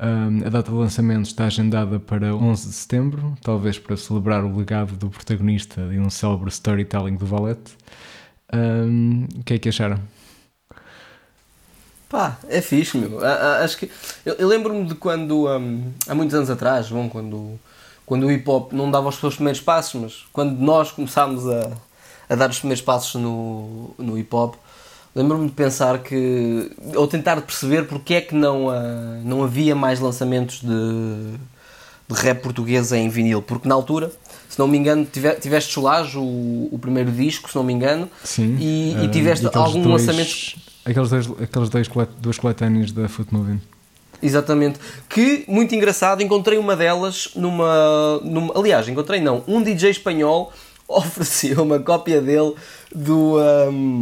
[0.00, 4.56] Um, a data de lançamento está agendada para 11 de setembro, talvez para celebrar o
[4.56, 7.76] legado do protagonista e um célebre storytelling do Valete.
[8.52, 9.98] Um, o que é que acharam?
[12.12, 13.24] Pá, é fixe, meu.
[13.24, 13.90] Acho que.
[14.22, 15.48] Eu, eu lembro-me de quando.
[15.48, 17.58] Um, há muitos anos atrás, bom, quando,
[18.04, 21.70] quando o hip hop não dava os seus primeiros passos, mas quando nós começámos a,
[22.28, 24.56] a dar os primeiros passos no, no hip hop,
[25.14, 26.70] lembro-me de pensar que.
[26.94, 32.42] ou tentar perceber porque é que não, uh, não havia mais lançamentos de, de rap
[32.42, 33.40] português em vinil.
[33.40, 34.12] Porque na altura,
[34.50, 35.08] se não me engano,
[35.40, 39.80] tiveste Cholage, o, o primeiro disco, se não me engano, Sim, e, e tiveste algum
[39.80, 40.06] dois...
[40.06, 43.60] lançamento Aqueles dois, aqueles dois, duas coletâneas da Foot Moving.
[44.22, 44.78] Exatamente.
[45.08, 48.56] Que, muito engraçado, encontrei uma delas numa, numa.
[48.56, 49.42] Aliás, encontrei não.
[49.48, 50.52] Um DJ espanhol
[50.86, 52.54] ofereceu uma cópia dele
[52.94, 53.38] do.
[53.38, 54.00] Um,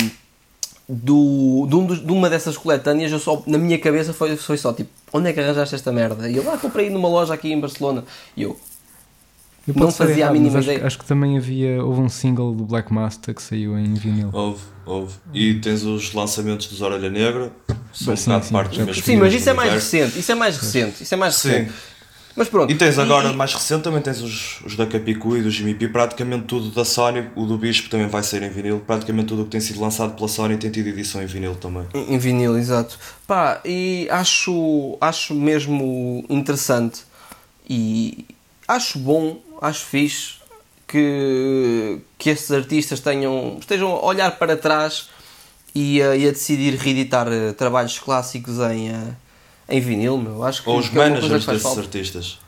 [0.92, 4.72] do, de, um de, uma dessas coletâneas, eu só, na minha cabeça foi, foi só
[4.72, 6.28] tipo: onde é que arranjaste esta merda?
[6.28, 8.04] E eu, ah, comprei numa loja aqui em Barcelona.
[8.36, 8.58] E eu,
[9.66, 10.86] não fazia errado, a mínima acho, ideia.
[10.86, 14.30] Acho que também havia, houve um single do Black Master que saiu em vinil.
[14.32, 15.14] Houve, houve.
[15.32, 17.52] E tens os lançamentos dos Orelha Negra,
[17.92, 20.56] são sim, um sim, parte sim, sim mas isso é mais recente, isso é mais
[20.56, 21.70] recente, isso é mais recente.
[21.70, 21.76] Sim.
[22.36, 22.72] Mas pronto.
[22.72, 25.74] E tens agora, e, mais recente, também tens os, os da Capicu e do Jimmy
[25.74, 29.42] P, praticamente tudo da Sony, o do Bispo também vai ser em vinil, praticamente tudo
[29.42, 31.86] o que tem sido lançado pela Sony tem tido edição em vinil também.
[31.92, 32.98] Em, em vinil, exato.
[33.26, 37.02] Pá, e acho, acho mesmo interessante
[37.68, 38.24] e
[38.66, 40.34] acho bom acho fixe
[40.86, 45.08] que, que estes artistas tenham, estejam a olhar para trás
[45.74, 49.16] e a, e a decidir reeditar uh, trabalhos clássicos em, uh,
[49.68, 50.42] em vinil, meu.
[50.42, 51.80] Acho que, ou os que managers é desses falta.
[51.80, 52.38] artistas.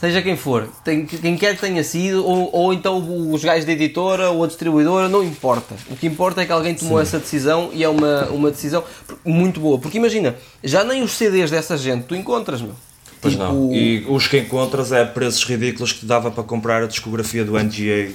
[0.00, 3.72] Seja quem for, tem, quem quer que tenha sido, ou, ou então os gajos da
[3.72, 5.74] editora ou a distribuidora, não importa.
[5.90, 7.02] O que importa é que alguém tomou Sim.
[7.02, 8.84] essa decisão e é uma, uma decisão
[9.24, 9.76] muito boa.
[9.76, 12.76] Porque imagina, já nem os CDs dessa gente tu encontras, meu.
[13.20, 13.44] Pois tipo...
[13.44, 13.72] não.
[13.72, 18.12] E os que encontras é preços ridículos que dava para comprar a discografia do NGA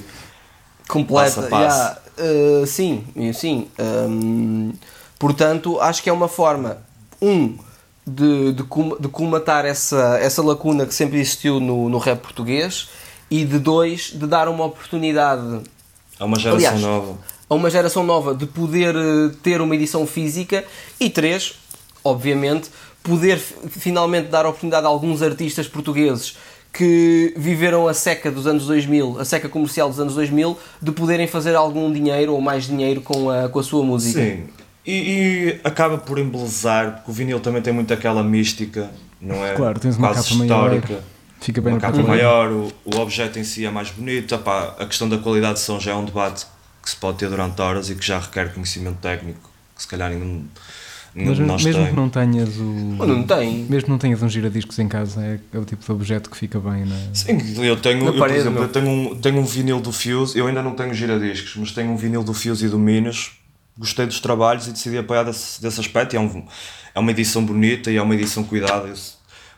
[0.88, 1.26] completa.
[1.26, 2.00] Passo a passo.
[2.18, 3.68] Yeah, uh, sim, sim.
[3.80, 4.74] Um,
[5.20, 6.78] portanto, acho que é uma forma
[7.22, 7.58] um,
[8.06, 8.64] de, de,
[9.00, 12.90] de colmatar essa, essa lacuna que sempre existiu no, no rap português
[13.32, 15.62] e de dois, de dar uma oportunidade
[16.20, 17.18] a uma geração aliás, nova.
[17.50, 20.64] A uma geração nova de poder eh, ter uma edição física
[21.00, 21.56] e três,
[22.04, 22.70] obviamente,
[23.04, 26.38] poder finalmente dar oportunidade a alguns artistas portugueses
[26.72, 31.28] que viveram a seca dos anos 2000, a seca comercial dos anos 2000, de poderem
[31.28, 34.20] fazer algum dinheiro ou mais dinheiro com a, com a sua música.
[34.20, 34.46] Sim,
[34.86, 38.90] e, e acaba por embelezar, porque o vinil também tem muito aquela mística,
[39.22, 39.54] não é?
[39.54, 40.88] Claro, tens uma Quase capa histórica.
[40.88, 41.04] maior.
[41.40, 44.86] Fica bem uma capa maior, o, o objeto em si é mais bonito, Epá, a
[44.86, 46.48] questão da qualidade de som já é um debate
[46.82, 50.10] que se pode ter durante horas e que já requer conhecimento técnico, que se calhar
[50.10, 50.26] ainda
[51.16, 51.88] mas mesmo tem.
[51.88, 52.64] que não tenhas o.
[52.64, 53.66] não tem.
[53.70, 56.38] Mesmo que não tenhas um giradiscos em casa, é, é, o tipo de objeto que
[56.38, 56.96] fica bem na.
[57.14, 60.38] Sim, eu tenho, eu, parede, por exemplo, eu tenho um, tenho um vinil do Fuse,
[60.38, 63.32] eu ainda não tenho giradiscos, mas tenho um vinil do Fuse e do Minas.
[63.78, 66.16] Gostei dos trabalhos e decidi apoiar desse, desse aspecto.
[66.16, 66.46] É, um,
[66.94, 68.88] é uma edição bonita e é uma edição cuidada.
[68.88, 68.96] Eu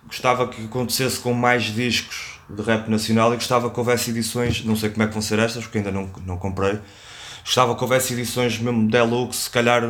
[0.07, 4.75] gostava que acontecesse com mais discos de rap nacional e gostava que houvesse edições, não
[4.75, 6.79] sei como é que vão ser estas, porque ainda não, não comprei.
[7.43, 9.83] Gostava que houvesse edições mesmo deluxe, se calhar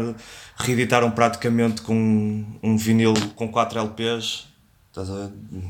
[0.56, 4.46] reeditaram praticamente com um vinil com 4 LPs,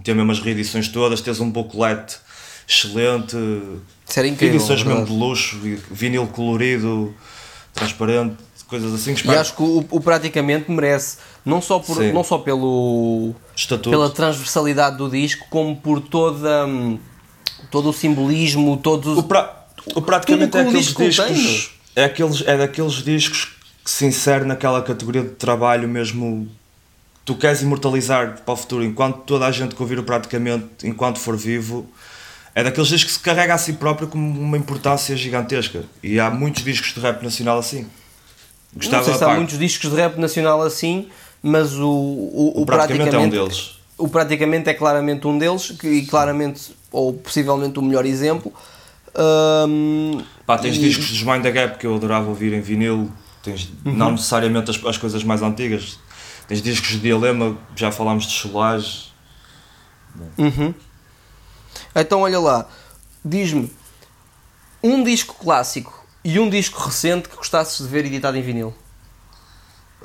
[0.03, 2.17] ter mesmo as reedições todas, tens um booklet
[2.67, 3.35] excelente,
[4.05, 5.57] Seria incrível, edições mesmo de luxo,
[5.89, 7.13] vinil colorido,
[7.73, 8.35] transparente,
[8.67, 9.15] coisas assim.
[9.25, 13.89] E acho que o, o, praticamente merece, não só, por, não só pelo, Estatuto.
[13.89, 16.99] pela transversalidade do disco, como por toda, hum,
[17.71, 19.65] todo o simbolismo, todos o, pra,
[19.95, 23.54] o praticamente é aqueles discos, é, aqueles, é daqueles discos
[23.85, 26.49] que se insere naquela categoria de trabalho mesmo
[27.23, 31.19] tu queres imortalizar para o futuro enquanto toda a gente que ouvir o praticamente enquanto
[31.19, 31.87] for vivo
[32.53, 35.83] é daqueles discos que se carrega a si próprio como uma importância gigantesca.
[36.01, 37.85] E há muitos discos de rap nacional assim.
[38.73, 41.09] Gostava, não sei se há muitos discos de rap nacional assim
[41.47, 43.79] mas o, o, o praticamente, praticamente, é um deles.
[43.99, 48.51] o praticamente é claramente um deles e claramente ou possivelmente o melhor exemplo.
[49.15, 50.79] Um, Pá, tens e...
[50.79, 53.11] discos dos Mind the Gap que eu adorava ouvir em vinil
[53.45, 53.93] Tens uhum.
[53.93, 55.99] não necessariamente as, as coisas mais antigas.
[56.47, 59.13] Tens discos de dilema, já falámos de Solage.
[60.37, 60.73] Uhum.
[61.95, 62.67] Então olha lá,
[63.23, 63.71] diz-me
[64.81, 68.73] um disco clássico e um disco recente que gostasses de ver editado em vinil.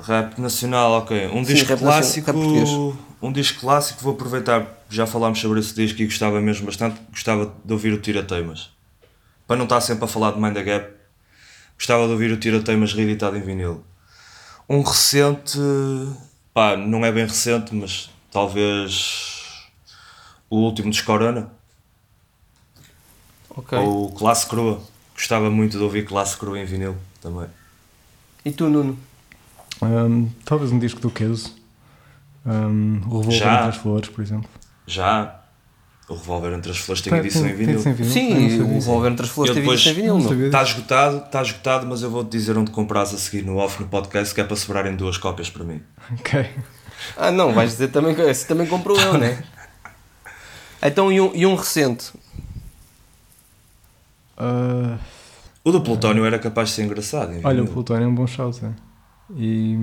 [0.01, 1.27] Rap nacional, ok.
[1.27, 2.97] Um Sim, disco clássico.
[3.21, 7.53] Um disco clássico, vou aproveitar, já falámos sobre esse disco e gostava mesmo bastante, gostava
[7.63, 8.71] de ouvir o Tira Teimas.
[9.45, 11.00] Para não estar sempre a falar de Mind the Gap,
[11.81, 13.83] Gostava de ouvir o Tiroteio, mas reeditado em vinil.
[14.69, 15.57] Um recente,
[16.53, 19.67] pá, não é bem recente, mas talvez
[20.47, 21.51] o último dos Corona.
[23.49, 23.79] Okay.
[23.79, 24.79] Ou Classe Crua.
[25.15, 27.47] Gostava muito de ouvir Classe Crua em vinil também.
[28.45, 28.95] E tu, Nuno?
[29.81, 31.55] Um, talvez um disco do Queso.
[32.45, 34.49] Um, o Revolver entre as Flores, por exemplo.
[34.85, 35.40] Já.
[36.11, 37.81] O Revolver entre as Flores tem, tem edição tem, em vinil.
[37.81, 38.11] Tem, vinil.
[38.11, 40.45] Sim, o Revolver entre as Flores tem edição em vinil.
[40.45, 43.87] Está esgotado, está esgotado, mas eu vou-te dizer onde compras a seguir no off no
[43.87, 45.81] podcast, que é para sobrarem duas cópias para mim.
[46.19, 46.49] Ok.
[47.15, 49.41] Ah, não, vais dizer também que esse também comprou eu, né?
[50.83, 52.11] Então, e um, e um recente?
[54.35, 54.97] Uh...
[55.63, 57.39] O do Plutónio era capaz de ser engraçado.
[57.43, 58.71] Olha, o Plutónio é um bom shout, é.
[59.37, 59.77] E.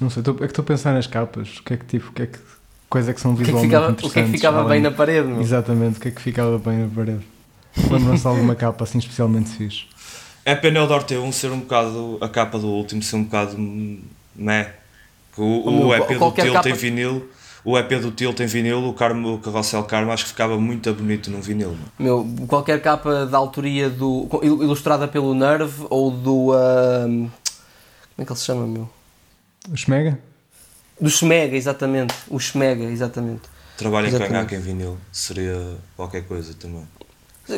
[0.00, 1.58] Não sei, tô, é que estou a pensar nas capas.
[1.58, 2.38] O que é que tipo, o que é que
[2.90, 4.80] coisa que são visualmente o que é que ficava, O que é que ficava bem
[4.80, 5.28] na parede?
[5.28, 5.40] Meu?
[5.40, 7.24] Exatamente, o que é que ficava bem na parede.
[7.88, 9.84] Lembram-se de alguma capa assim especialmente fixe?
[10.44, 13.56] É pena o Dorte 1 ser um bocado, a capa do último ser um bocado,
[14.34, 14.72] né?
[15.36, 16.62] O, o EP do Tilt capa...
[16.64, 17.30] tem vinil,
[17.64, 20.92] o EP do Tilt tem vinil, o, Carmo, o Carrossel Karma acho que ficava muito
[20.92, 21.76] bonito num vinil.
[21.96, 27.30] Meu, qualquer capa da autoria do, ilustrada pelo Nerve ou do, uh, como
[28.18, 28.90] é que ele se chama, meu?
[29.70, 30.18] O Schmega?
[31.00, 32.14] Do Schmega, exatamente.
[32.28, 33.42] O Schmega, exatamente.
[33.76, 35.58] Trabalho em canhaque em vinil, seria
[35.96, 36.86] qualquer coisa também.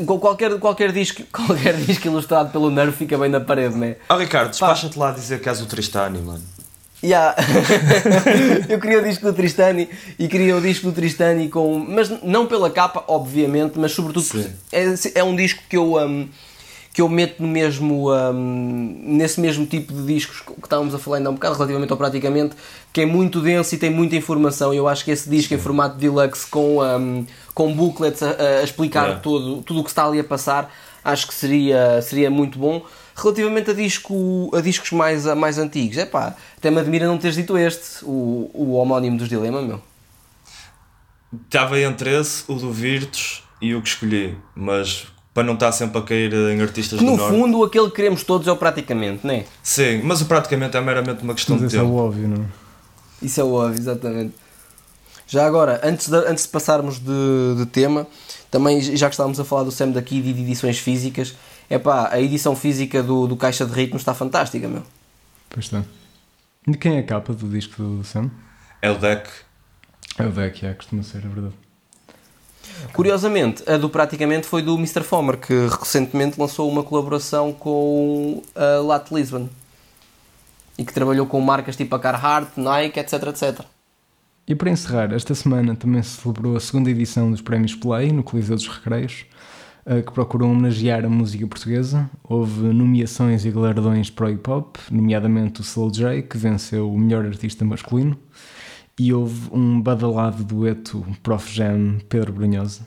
[0.07, 3.97] Qualquer, qualquer, disco, qualquer disco ilustrado pelo Nervo fica bem na parede, não é?
[4.09, 6.43] Oh Ricardo, despacha-te lá a dizer que és o Tristani, mano.
[7.05, 7.35] Yeah.
[8.71, 11.81] eu queria o disco do Tristani e queria o disco do Tristani com.
[11.81, 15.97] Mas não pela capa, obviamente, mas sobretudo é, é um disco que eu.
[15.97, 16.29] Um,
[16.93, 21.17] que eu meto no mesmo, um, nesse mesmo tipo de discos que estávamos a falar
[21.17, 22.55] ainda há um bocado, relativamente ao praticamente,
[22.93, 24.75] que é muito denso e tem muita informação.
[24.75, 29.05] Eu acho que esse disco em formato deluxe com, um, com booklets a, a explicar
[29.05, 29.21] yeah.
[29.21, 30.71] todo, tudo o que está ali a passar,
[31.03, 32.85] acho que seria, seria muito bom.
[33.17, 37.37] Relativamente a, disco, a discos mais, mais antigos, é pá, até me admira não teres
[37.37, 39.83] dito este, o, o homónimo dos Dilema, meu.
[41.47, 45.99] Estava entre esse, o do Virtus e o que escolhi, mas para não estar sempre
[45.99, 49.27] a cair em artistas que no No fundo, aquele que queremos todos é o praticamente,
[49.27, 49.45] não é?
[49.63, 51.93] Sim, mas o praticamente é meramente uma questão mas de é tempo.
[51.93, 52.47] é óbvio, não
[53.21, 54.35] Isso é óbvio, exatamente.
[55.27, 58.07] Já agora, antes de, antes de passarmos de, de tema,
[58.51, 61.35] também já que estávamos a falar do Sam daqui de edições físicas,
[61.71, 64.83] é pá, a edição física do, do Caixa de Ritmos está fantástica, meu.
[65.49, 65.83] Pois está.
[66.69, 68.31] De quem é a capa do disco do Sam?
[68.83, 69.31] É o deck.
[70.19, 71.55] É o deck, é, costuma ser, é verdade.
[72.93, 75.03] Curiosamente, a do praticamente foi do Mr.
[75.03, 79.49] Fomer, que recentemente lançou uma colaboração com a Lat Lisbon
[80.77, 83.61] e que trabalhou com marcas tipo a Carhartt, Nike, etc, etc.
[84.47, 88.23] E para encerrar, esta semana também se celebrou a segunda edição dos Prémios Play no
[88.23, 89.25] Coliseu dos Recreios,
[89.87, 92.11] eh, que procuram homenagear a música portuguesa.
[92.25, 96.99] Houve nomeações e galardões para o hip hop, nomeadamente o Soul J, que venceu o
[96.99, 98.19] melhor artista masculino,
[98.99, 102.87] e houve um badalado dueto Prof Jam Pedro Brunhosa.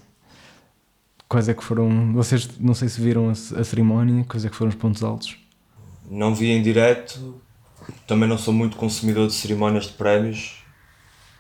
[1.28, 2.14] Quais é que foram.
[2.14, 5.38] Vocês não sei se viram a, a cerimónia, quais é que foram os pontos altos?
[6.10, 7.42] Não vi em direto,
[8.08, 10.64] também não sou muito consumidor de cerimónias de prémios,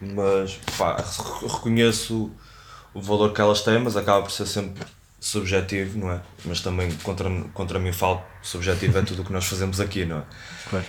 [0.01, 1.03] mas pá,
[1.41, 2.32] reconheço
[2.93, 4.84] o valor que elas têm, mas acaba por ser sempre
[5.20, 6.22] subjetivo, não é?
[6.45, 10.20] Mas também contra, contra mim falo, subjetivo é tudo o que nós fazemos aqui, não
[10.20, 10.24] é?
[10.70, 10.86] Claro.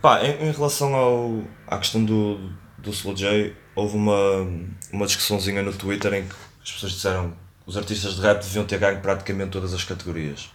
[0.00, 4.46] Pá, em, em, relação ao, à questão do, do Slow J, houve uma,
[4.92, 7.36] uma discussãozinha no Twitter em que as pessoas disseram que
[7.68, 10.50] os artistas de rap deviam ter ganho praticamente todas as categorias.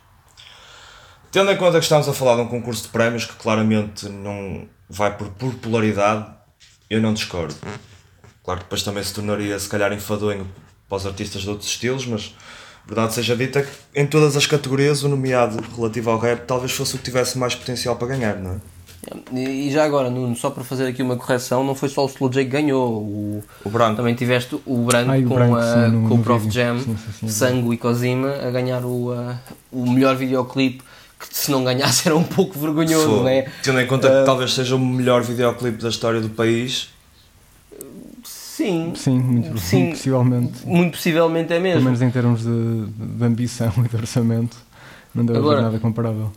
[1.32, 4.68] Tendo em conta que estamos a falar de um concurso de prémios que claramente não
[4.90, 6.30] vai por popularidade,
[6.90, 7.56] eu não discordo.
[8.44, 10.50] Claro que depois também se tornaria se calhar enfadonho
[10.90, 12.36] para os artistas de outros estilos, mas
[12.86, 16.96] verdade seja dita que em todas as categorias o nomeado relativo ao rap talvez fosse
[16.96, 18.56] o que tivesse mais potencial para ganhar, não é?
[19.34, 22.30] E já agora, Nuno, só para fazer aqui uma correção, não foi só o Slow
[22.30, 23.96] J que ganhou, o, o branco.
[23.96, 26.54] Também tiveste o branco Ai, com, o branco, a, sim, com o Prof vídeo.
[26.54, 29.40] Jam, sim, sim, Sango e Cosima a ganhar o, a,
[29.72, 30.84] o melhor videoclipe
[31.20, 33.48] que se não ganhasse era um pouco vergonhoso, não é?
[33.64, 36.90] Tendo em conta uh, que ah, talvez seja o melhor videoclipe da história do país,
[38.62, 40.68] Sim, sim, muito, sim, possivelmente.
[40.68, 41.80] Muito possivelmente é mesmo.
[41.80, 42.86] Pelo menos em termos de,
[43.18, 44.56] de ambição e de orçamento,
[45.16, 46.32] não deve Agora, haver nada comparável.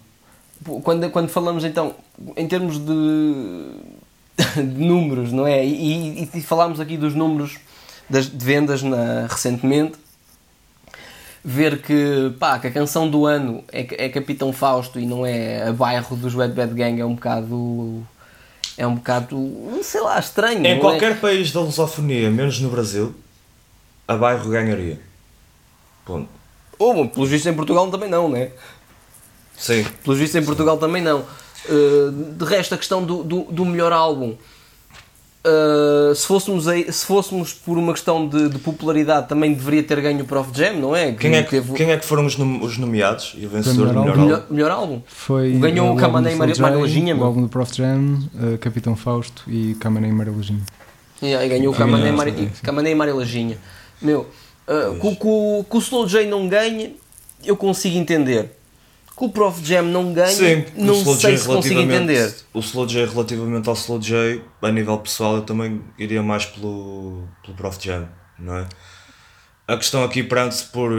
[0.83, 1.95] Quando, quando falamos então,
[2.35, 2.95] em termos de,
[4.57, 5.65] de números, não é?
[5.67, 7.59] E, e, e falámos aqui dos números
[8.09, 9.99] das, de vendas na, recentemente,
[11.45, 15.69] ver que, pá, que a canção do ano é, é Capitão Fausto e não é
[15.69, 18.03] a bairro dos Wet Bad Gang é um bocado
[18.77, 19.39] é um bocado,
[19.83, 20.65] sei lá, estranho.
[20.65, 20.79] Em é?
[20.79, 21.15] qualquer é?
[21.15, 23.15] país da lusofonia, menos no Brasil,
[24.07, 25.01] a bairro ganharia.
[26.05, 26.29] Ponto.
[26.79, 28.51] Ou, oh, pelos vistos em Portugal também não, né?
[29.57, 29.85] Sim.
[30.03, 31.25] Pelos vistos em Portugal também não.
[31.67, 34.37] Uh, de resto, a questão do, do, do melhor álbum
[35.47, 40.01] Uh, se, fôssemos a, se fôssemos por uma questão de, de, popularidade, também deveria ter
[40.01, 41.13] ganho o Prof Jam, não é?
[41.13, 41.75] Que quem, é que, teve...
[41.75, 44.55] quem é que foram os, os nomeados e o vencedor do melhor, melhor, álbum?
[44.55, 45.03] Melhor, álbum?
[45.07, 47.15] Foi ganhou o Camané e Maria Lajinha.
[47.15, 50.63] O álbum do Prof Jam, uh, Capitão Fausto e Camané e Maria Lajinha.
[51.23, 52.09] Yeah, e ganhou o Camané
[52.91, 53.59] e Maria Lajinha.
[54.01, 54.21] Meu,
[54.67, 55.17] uh, que, que,
[55.71, 56.97] que o Slow J não ganhe,
[57.45, 58.51] eu consigo entender
[59.17, 62.35] que o Prof Jam não ganha, Sim, não sei se consigo entender.
[62.53, 67.29] O Slow J relativamente ao Slow J, a nível pessoal, eu também iria mais pelo,
[67.43, 68.09] pelo Prof Jam,
[68.39, 68.67] não é?
[69.67, 70.93] A questão aqui prende-se por.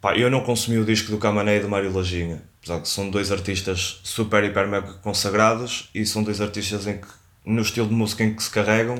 [0.00, 3.10] Pá, eu não consumi o disco do Camané e do Mário Lajinha, apesar que são
[3.10, 7.06] dois artistas super, hiper, mega consagrados e são dois artistas em que,
[7.44, 8.96] no estilo de música em que se carregam,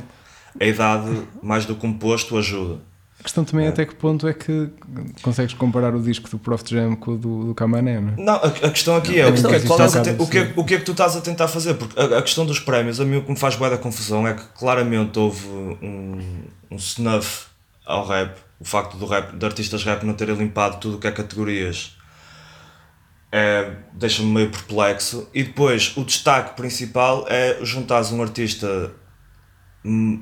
[0.61, 2.81] a idade mais do composto ajuda.
[3.29, 4.71] A questão também é até que ponto é que
[5.21, 8.17] consegues comparar o disco do Prof Jam com o do, do Camané, não é?
[8.17, 10.27] Não, a, a questão aqui é, o, que é que tu estás a te, o,
[10.27, 11.75] que é, o que é que tu estás a tentar fazer?
[11.75, 14.27] Porque a, a questão dos prémios, a mim o que me faz boa da confusão
[14.27, 16.19] é que claramente houve um,
[16.71, 17.49] um snuff
[17.85, 21.07] ao rap, o facto do rap, de artistas rap não terem limpado tudo o que
[21.07, 21.99] é categorias
[23.31, 25.29] é, deixa-me meio perplexo.
[25.35, 28.91] E depois o destaque principal é juntares um artista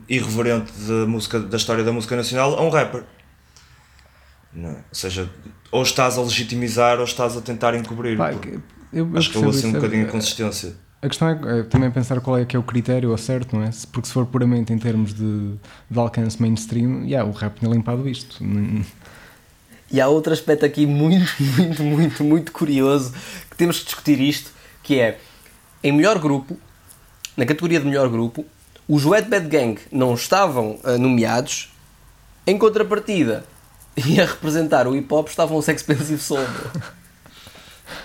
[0.08, 3.04] irreverente da, música, da história da música nacional a um rapper.
[4.52, 4.72] Não, é?
[4.72, 5.30] ou seja,
[5.70, 8.16] ou estás a legitimizar ou estás a tentar encobrir.
[8.16, 10.74] Pá, eu, eu acho que houve assim um bocadinho a consistência.
[11.02, 13.62] A questão é, é, também pensar qual é que é o critério ao certo, não
[13.62, 13.70] é?
[13.92, 15.54] Porque se for puramente em termos de,
[15.90, 18.42] de alcance mainstream, yeah, o rap tinha limpado isto.
[19.90, 23.12] E há outro aspecto aqui muito, muito, muito, muito curioso
[23.50, 24.50] que temos que discutir isto,
[24.82, 25.18] que é
[25.82, 26.56] em melhor grupo,
[27.36, 28.44] na categoria de melhor grupo,
[28.88, 31.72] os Wet Bad Gang não estavam uh, nomeados,
[32.46, 33.44] em contrapartida,
[33.96, 36.46] e a representar o hip hop estavam os Expensive Soul.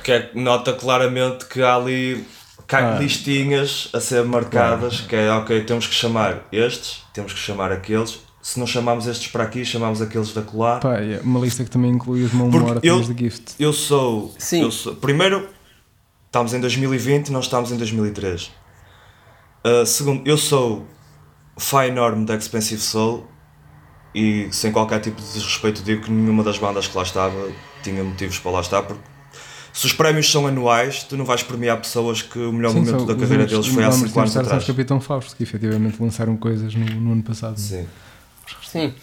[0.04, 2.26] que é, nota claramente que há ali
[2.72, 2.98] ah.
[3.00, 8.20] listinhas a ser marcadas, que é ok, temos que chamar estes, temos que chamar aqueles.
[8.42, 10.80] Se não chamarmos estes para aqui, chamamos aqueles da colar.
[10.80, 13.54] Pá, é uma lista que também inclui os Momoratas de Gift.
[13.60, 14.64] Eu sou, Sim.
[14.64, 14.96] eu sou.
[14.96, 15.48] Primeiro,
[16.26, 18.50] estamos em 2020, nós estamos em 2003.
[19.64, 20.86] Uh, segundo, eu sou
[21.58, 23.28] fã enorme da Expensive Soul
[24.14, 27.50] e sem qualquer tipo de desrespeito digo que nenhuma das bandas que lá estava
[27.84, 29.02] tinha motivos para lá estar porque
[29.74, 33.00] se os prémios são anuais, tu não vais premiar pessoas que o melhor Sim, momento
[33.00, 34.64] só da carreira deles foi há vamos 5 anos atrás.
[34.64, 37.58] os Capitão Fausto, que efetivamente lançaram coisas no, no ano passado.
[37.58, 37.88] Sim.
[38.64, 38.94] Sim.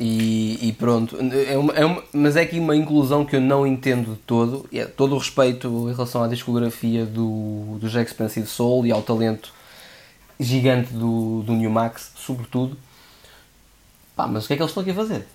[0.00, 1.16] E, e pronto.
[1.48, 4.66] É uma, é uma- mas é aqui uma inclusão que eu não entendo de todo.
[4.72, 8.90] E é todo o respeito em relação à discografia do, do Jack Expensive Soul e
[8.90, 9.52] ao talento
[10.38, 12.76] gigante do, do New Max, sobretudo.
[14.16, 15.26] Pá, mas o que é que eles estão aqui a fazer?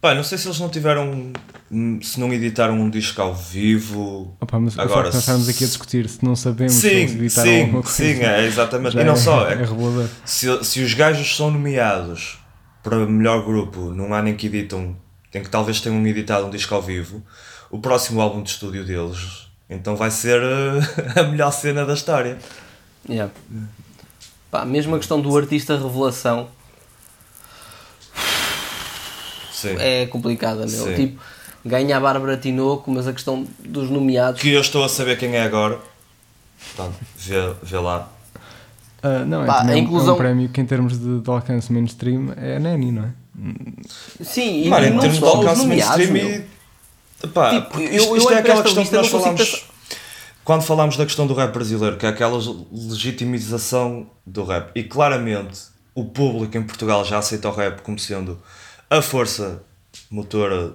[0.00, 1.32] Pá, não sei se eles não tiveram.
[1.70, 4.36] hum, Se não editaram um disco ao vivo.
[4.40, 7.16] Opa, mas Agora, nós estarmos se- aqui a discutir se não sabemos se eles Sim,
[7.16, 7.96] evitaram sim, alguma coisa.
[7.96, 8.92] sim, é exatamente.
[8.94, 12.38] Já E não é- só, é é, se, se os gajos são nomeados
[12.82, 14.94] para melhor grupo num ano em que editam,
[15.34, 17.22] em que talvez tenham editado um disco ao vivo,
[17.70, 22.38] o próximo álbum de estúdio deles, então vai ser eh, a melhor cena da história.
[23.08, 23.32] Yeah.
[24.50, 26.48] Pá, mesmo a questão do artista revelação
[29.52, 29.76] Sim.
[29.78, 30.68] é complicada, meu.
[30.68, 30.94] Sim.
[30.94, 31.22] Tipo,
[31.64, 34.40] ganha a Bárbara Tinoco, mas a questão dos nomeados.
[34.40, 35.78] Que eu estou a saber quem é agora.
[36.76, 38.08] Portanto, vê, vê lá.
[39.02, 41.20] Ah, não, é, Pá, também a um- inclusão- é um prémio que em termos de,
[41.20, 43.08] de alcance mainstream é a Nani, não é?
[44.24, 45.96] Sim, e, Mano, em não termos de alcance nomeados.
[46.08, 46.44] mainstream
[47.22, 47.28] e.
[47.28, 49.64] Pá, Tipo, eu- isto, eu isto é aquela questão que nós falámos.
[50.44, 52.38] Quando falámos da questão do rap brasileiro, que é aquela
[52.70, 55.62] legitimização do rap, e claramente
[55.94, 58.38] o público em Portugal já aceita o rap como sendo
[58.90, 59.62] a força
[60.10, 60.74] motora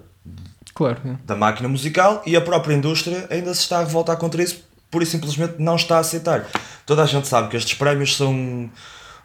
[0.73, 0.99] Claro.
[1.05, 1.17] é.
[1.25, 5.03] da máquina musical e a própria indústria ainda se está a revoltar contra isso, pura
[5.03, 6.47] e simplesmente não está a aceitar.
[6.85, 8.69] Toda a gente sabe que estes prémios são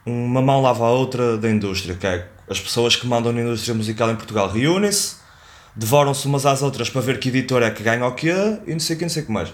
[0.04, 3.74] uma mão lava a outra da indústria, que é as pessoas que mandam na indústria
[3.74, 5.16] musical em Portugal reúnem-se,
[5.74, 8.34] devoram-se umas às outras para ver que editor é que ganha o quê
[8.66, 9.52] e não sei o que, não sei o que mais.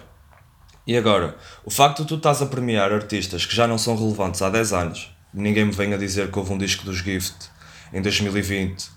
[0.91, 4.43] E agora, o facto de tu estás a premiar artistas que já não são relevantes
[4.43, 7.49] há 10 anos, ninguém me venha dizer que houve um disco dos Gift
[7.93, 8.88] em 2020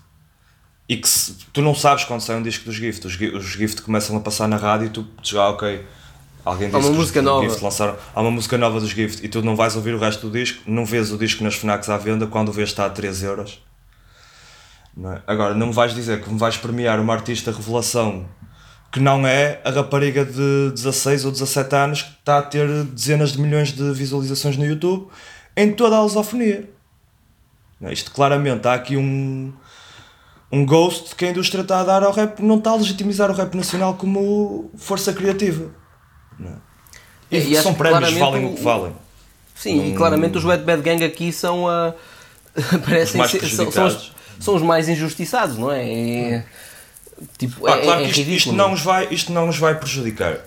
[0.88, 3.82] e que se- tu não sabes quando sai um disco dos Gift, os, os Gift
[3.82, 5.86] começam a passar na rádio e tu dizes, ah, ok,
[6.44, 7.48] alguém Há disse uma que os música nova.
[7.48, 10.28] Gift lançaram, há uma música nova dos Gift e tu não vais ouvir o resto
[10.28, 12.90] do disco, não vês o disco nas FNACs à venda quando o vês está a
[12.90, 13.62] 3 euros.
[14.96, 15.22] Não é?
[15.28, 18.26] Agora, não me vais dizer que me vais premiar uma artista revelação
[18.94, 23.32] que não é a rapariga de 16 ou 17 anos que está a ter dezenas
[23.32, 25.08] de milhões de visualizações no YouTube
[25.56, 26.70] em toda a lusofonia.
[27.82, 27.92] É?
[27.92, 29.52] Isto claramente há aqui um,
[30.52, 33.34] um ghost que a indústria está a dar ao rap, não está a legitimizar o
[33.34, 35.72] rap nacional como força criativa.
[36.40, 36.52] É?
[37.32, 38.92] E- E, e são prémios, valem o- o que valem.
[39.56, 41.94] Sim, e claramente os Wet Bad Gang aqui são a.
[42.84, 45.84] parecem mais ser- são, são, os, são os mais injustiçados, não é?
[45.84, 46.44] É-
[47.38, 48.36] tipo, Ah, é, claro é que isto, ridículo.
[48.38, 50.38] isto não nos vai, isto não nos vai prejudicar.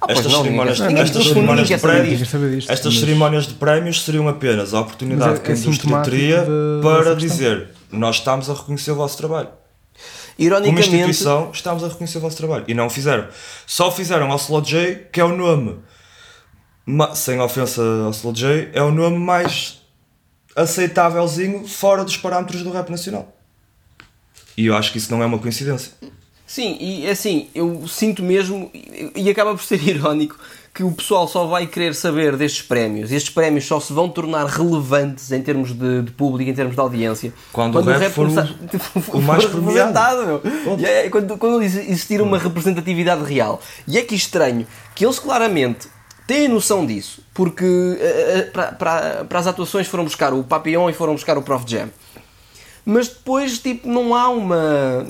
[0.00, 4.80] Ah, estas não, cerimónias, estas de prémios, estas mas- cerimónias de prémios seriam apenas a
[4.80, 8.96] oportunidade é- que a é indústria teria de- para dizer nós estamos a reconhecer o
[8.96, 9.48] vosso trabalho.
[9.48, 12.64] Como Ironicamente, instituição, estamos a reconhecer o vosso trabalho.
[12.66, 13.28] E não fizeram.
[13.66, 15.76] Só fizeram ao Slow J, que é o nome,
[17.14, 19.78] sem ofensa ao Slow J, é o nome mais
[20.56, 23.32] aceitávelzinho fora dos parâmetros do rap nacional.
[24.56, 25.92] E eu acho que isso não é uma coincidência.
[26.46, 28.70] Sim, e assim, eu sinto mesmo,
[29.16, 30.36] e acaba por ser irónico,
[30.74, 33.10] que o pessoal só vai querer saber destes prémios.
[33.12, 36.80] Estes prémios só se vão tornar relevantes em termos de, de público, em termos de
[36.80, 37.32] audiência.
[37.52, 38.30] Quando o rap for o-
[39.00, 39.44] for o mais.
[40.80, 43.60] E é quando, quando existir uma representatividade real.
[43.86, 45.86] E é que estranho que eles claramente
[46.26, 50.90] têm noção disso, porque eh, eh, para, para, para as atuações foram buscar o Papillon
[50.90, 51.88] e foram buscar o Prof Jam
[52.84, 55.06] mas depois tipo não há uma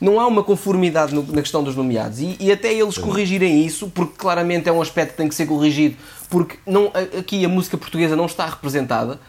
[0.00, 2.20] não há uma conformidade na questão dos nomeados.
[2.20, 5.46] E, e até eles corrigirem isso porque claramente é um aspecto que tem que ser
[5.46, 5.96] corrigido
[6.30, 9.20] porque não aqui a música portuguesa não está representada.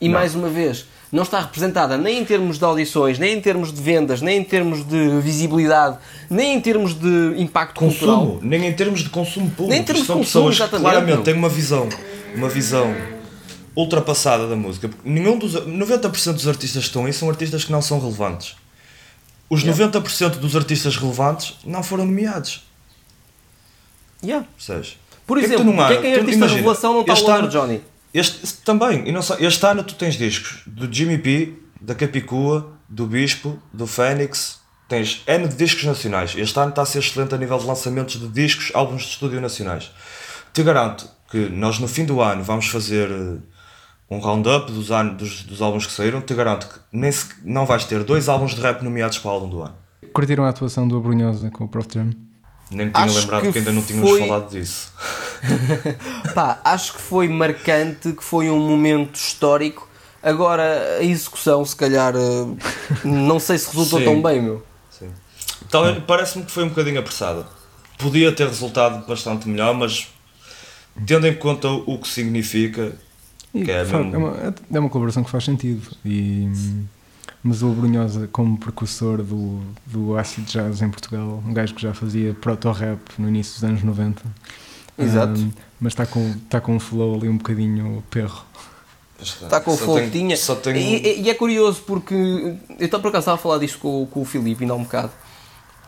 [0.00, 3.72] E mais uma vez não está representada nem em termos de audições nem em termos
[3.72, 5.98] de vendas nem em termos de visibilidade
[6.30, 8.20] nem em termos de impacto cultural.
[8.20, 9.70] Consumo, nem em termos de consumo público.
[9.70, 11.24] Nem em termos de consumo, pessoas que exatamente, claramente meu.
[11.24, 11.88] têm uma visão,
[12.34, 12.94] uma visão
[13.76, 14.88] ultrapassada da música.
[14.88, 18.56] Porque Nenhum dos 90% dos artistas que estão aí são artistas que não são relevantes.
[19.48, 22.62] Os 90% dos artistas relevantes não foram nomeados.
[24.22, 24.46] Yeah.
[24.56, 24.96] Percebes?
[25.26, 27.00] por Porquê que exemplo tu não há- quem é que é artista imagina, revelação não
[27.02, 27.80] está este o Wonder Johnny
[28.12, 32.72] Este, também, e não só, este ano tu tens discos do Jimmy P, da Capicua,
[32.88, 34.58] do Bispo, do Fênix,
[34.88, 36.34] tens N de discos nacionais.
[36.36, 39.40] Este ano está a ser excelente a nível de lançamentos de discos, álbuns de estúdio
[39.40, 39.90] nacionais.
[40.52, 43.36] Te garanto que nós no fim do ano vamos fazer eh,
[44.10, 46.20] um roundup dos, anos, dos, dos álbuns que saíram.
[46.20, 49.34] Te garanto que nem se, não vais ter dois álbuns de rap nomeados para o
[49.34, 49.74] álbum do ano.
[50.12, 52.10] Curtiram a atuação do Abrunhosa com o Prof Jam?
[52.70, 54.92] Nem me tinha Acho lembrado que que ainda não tínhamos foi- falado disso.
[56.34, 59.88] Pá, acho que foi marcante, que foi um momento histórico.
[60.22, 62.58] Agora, a execução, se calhar, uh,
[63.04, 64.04] não sei se resultou Sim.
[64.04, 64.64] tão bem, meu.
[64.90, 65.10] Sim.
[65.70, 67.46] Talvez, Parece-me que foi um bocadinho apressada.
[67.98, 70.08] Podia ter resultado bastante melhor, mas
[71.06, 72.92] tendo em conta o que significa,
[73.54, 75.82] E que é mesmo- é, uma, é uma colaboração que faz sentido.
[76.04, 76.48] E,
[77.42, 81.92] mas o Brunhosa, como precursor do, do acid jazz em Portugal, um gajo que já
[81.94, 84.22] fazia proto-rap no início dos anos 90.
[84.98, 85.40] Exato.
[85.40, 88.44] um, mas está com, está com um flow ali um bocadinho perro.
[89.20, 90.36] Está com o flow tenho- que tinha.
[90.36, 90.76] Só tenho...
[90.76, 94.06] E, e- e é curioso porque eu estava por acaso estava a falar disto com,
[94.06, 95.10] com o Filipe ainda há um bocado.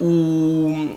[0.01, 0.97] O,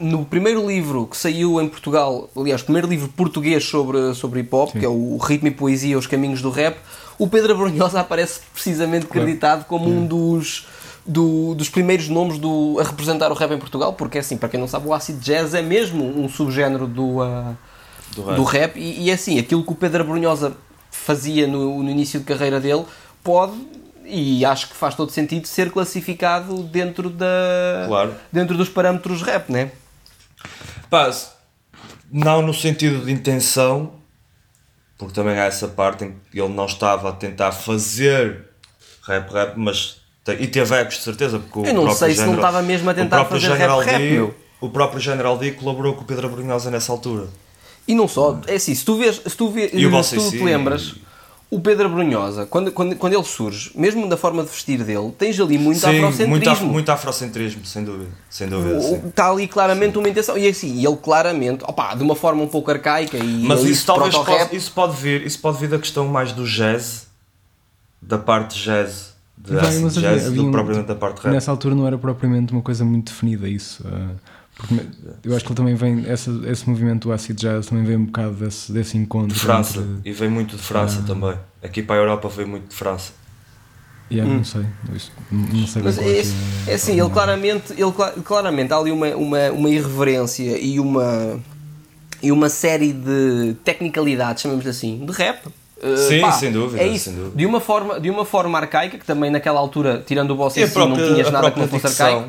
[0.00, 4.48] no primeiro livro que saiu em Portugal, aliás, o primeiro livro português sobre, sobre hip
[4.54, 4.80] hop, Sim.
[4.80, 6.78] que é o Ritmo e Poesia, Os Caminhos do Rap,
[7.18, 9.20] o Pedro Abrunhosa aparece precisamente Claro.
[9.20, 10.66] acreditado como um dos,
[11.06, 14.58] do- dos primeiros nomes do, a representar o rap em Portugal, porque assim, para quem
[14.58, 17.54] não sabe, o acid jazz é mesmo um subgénero do, ah,
[18.16, 18.36] do rap.
[18.36, 20.54] do rap e, e é assim, aquilo que o Pedro Abrunhosa
[20.90, 22.84] fazia no, no início de carreira dele
[23.22, 23.52] pode
[24.06, 28.14] e acho que faz todo sentido ser classificado dentro da Claro.
[28.32, 29.70] dentro dos parâmetros rap, né?
[30.90, 31.10] Pá,
[32.12, 33.92] não no sentido de intenção,
[34.98, 38.46] porque também há essa parte em que ele não estava a tentar fazer
[39.06, 39.98] rap rap, mas
[40.38, 42.90] e teve ecos de certeza, porque o Eu não sei se não General- estava mesmo
[42.90, 44.34] a tentar fazer General rap rap, D- meu.
[44.60, 47.28] O próprio General D colaborou com o Pedro Abrunhosa nessa altura.
[47.88, 50.30] E não só, é assim, se tu vês, se tu, vê, E o se tu
[50.30, 50.94] te lembras,
[51.50, 55.38] o Pedro Abrunhosa, quando, quando, quando ele surge, mesmo da forma de vestir dele, tens
[55.40, 56.28] ali muito Sim, afrocentrismo.
[56.30, 58.10] muito, af- muito afrocentrismo, sem dúvida.
[58.30, 59.08] Sem dúvida sim.
[59.08, 60.38] Está ali claramente uma intenção.
[60.38, 64.14] E assim, ele claramente, opa, de uma forma um pouco arcaica e Mas isso talvez
[64.14, 67.08] pode, isso pode vir, isso pode vir da questão mais do jazz,
[68.00, 71.32] da parte jazz, de havia- jazz, havia do propriamente da parte rap.
[71.32, 73.84] Nessa altura não era propriamente uma coisa muito definida isso.
[73.86, 74.10] ah,
[74.60, 74.80] porque
[75.24, 78.04] eu acho que ele também vem, essa, esse movimento do acid jazz também vem um
[78.06, 79.34] bocado desse, desse encontro.
[79.34, 81.34] De França, entre- e vem muito de França também.
[81.62, 83.12] Aqui para a Europa veio muito de França.
[84.12, 86.34] Yeah, Não sei, isso- não sei Mas é, é, esse-
[86.64, 90.80] que é assim, ele claramente, ele cla- claramente há ali uma, uma, uma irreverência e
[90.80, 91.38] uma,
[92.20, 95.46] e uma série de tecnicalidades, chamamos assim, de rap.
[95.46, 97.04] Uh, Sim, sem dúvida, É isso.
[97.06, 97.36] sem dúvida.
[97.36, 100.64] De, uma forma, de uma forma arcaica, que também naquela altura, tirando o boss em
[100.64, 102.28] a si, não tinhas a nada que não fosse arcaico.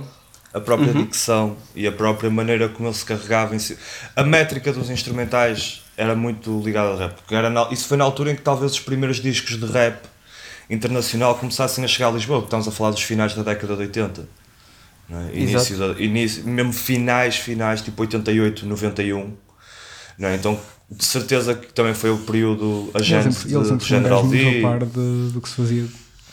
[0.53, 1.03] A própria Uhum.
[1.03, 3.77] dicção e a própria maneira como ele se carregava em si.
[4.15, 7.15] A métrica dos instrumentais era muito ligada ao rap.
[7.15, 9.99] Porque era na- isso foi na altura em que talvez os primeiros discos de rap
[10.69, 13.81] internacional começassem a chegar a Lisboa, porque estamos a falar dos finais da década de
[13.83, 14.27] 80.
[15.09, 15.35] não é?
[15.35, 19.33] Início, da, início, mesmo finais, finais, tipo 88, 91.
[20.17, 20.35] Não é?
[20.35, 20.57] Então,
[20.89, 23.87] de certeza que também foi o período a Ele gênese sempre, ele de, sempre de
[23.89, 24.59] foi um General gajo muito D.
[24.59, 25.85] a par de- do que se fazia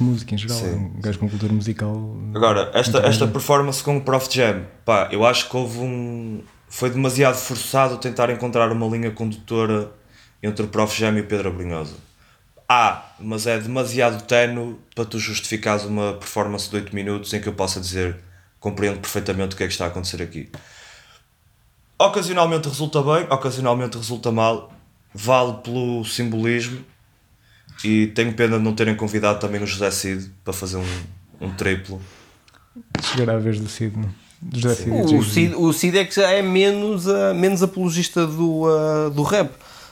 [0.02, 0.58] música em geral.
[0.58, 2.16] Sim, um gajo com cultura musical.
[2.34, 3.32] Agora, esta, esta grande.
[3.32, 6.42] performance com o Prof Jam, pá, eu acho que houve um.
[6.68, 9.90] Foi demasiado forçado tentar encontrar uma linha condutora
[10.42, 11.94] entre o Prof Jam e o Pedro Abrinhosa.
[12.68, 17.48] Há, mas é demasiado tenue para tu justificares uma performance de 8 minutos em que
[17.48, 18.16] eu possa dizer
[18.60, 20.50] compreendo perfeitamente o que é que está a acontecer aqui.
[21.98, 24.72] Ocasionalmente resulta bem, ocasionalmente resulta mal,
[25.14, 26.84] vale pelo simbolismo
[27.84, 30.84] e tenho pena de não terem convidado também o José Cid para fazer um,
[31.40, 32.00] um triplo.
[33.02, 34.08] Chegará a vez do Cid, não?
[34.40, 35.22] Do José Cid e O.
[35.24, 39.50] Cid, o Cid é que já é menos, ah, menos apologista do, ah, do rap.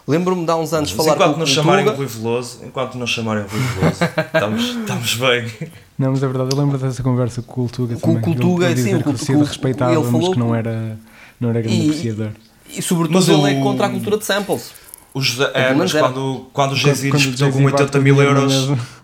[0.09, 1.97] Lembro-me de há uns anos Mas falar enquanto com não o chamarem o.
[1.97, 3.99] Rui Veloso, enquanto não chamarem o Rui Veloso,
[4.33, 5.71] estamos, estamos bem.
[5.99, 8.23] Não, mas é verdade, eu lembro dessa conversa com o Cultuga Com o também.
[8.37, 10.97] Cultuga, ele, ele sim, dizer o o Cid o- respeitava, mas que não era,
[11.41, 12.31] não era grande E- apreciador.
[12.69, 14.71] E sobretudo Mas ele o- é contra a cultura de samples.
[15.17, 16.07] O José, é, mas era.
[16.07, 18.53] quando, quando o Jay-Z lhe espetou com Jay-Z bate 80 com mil euros,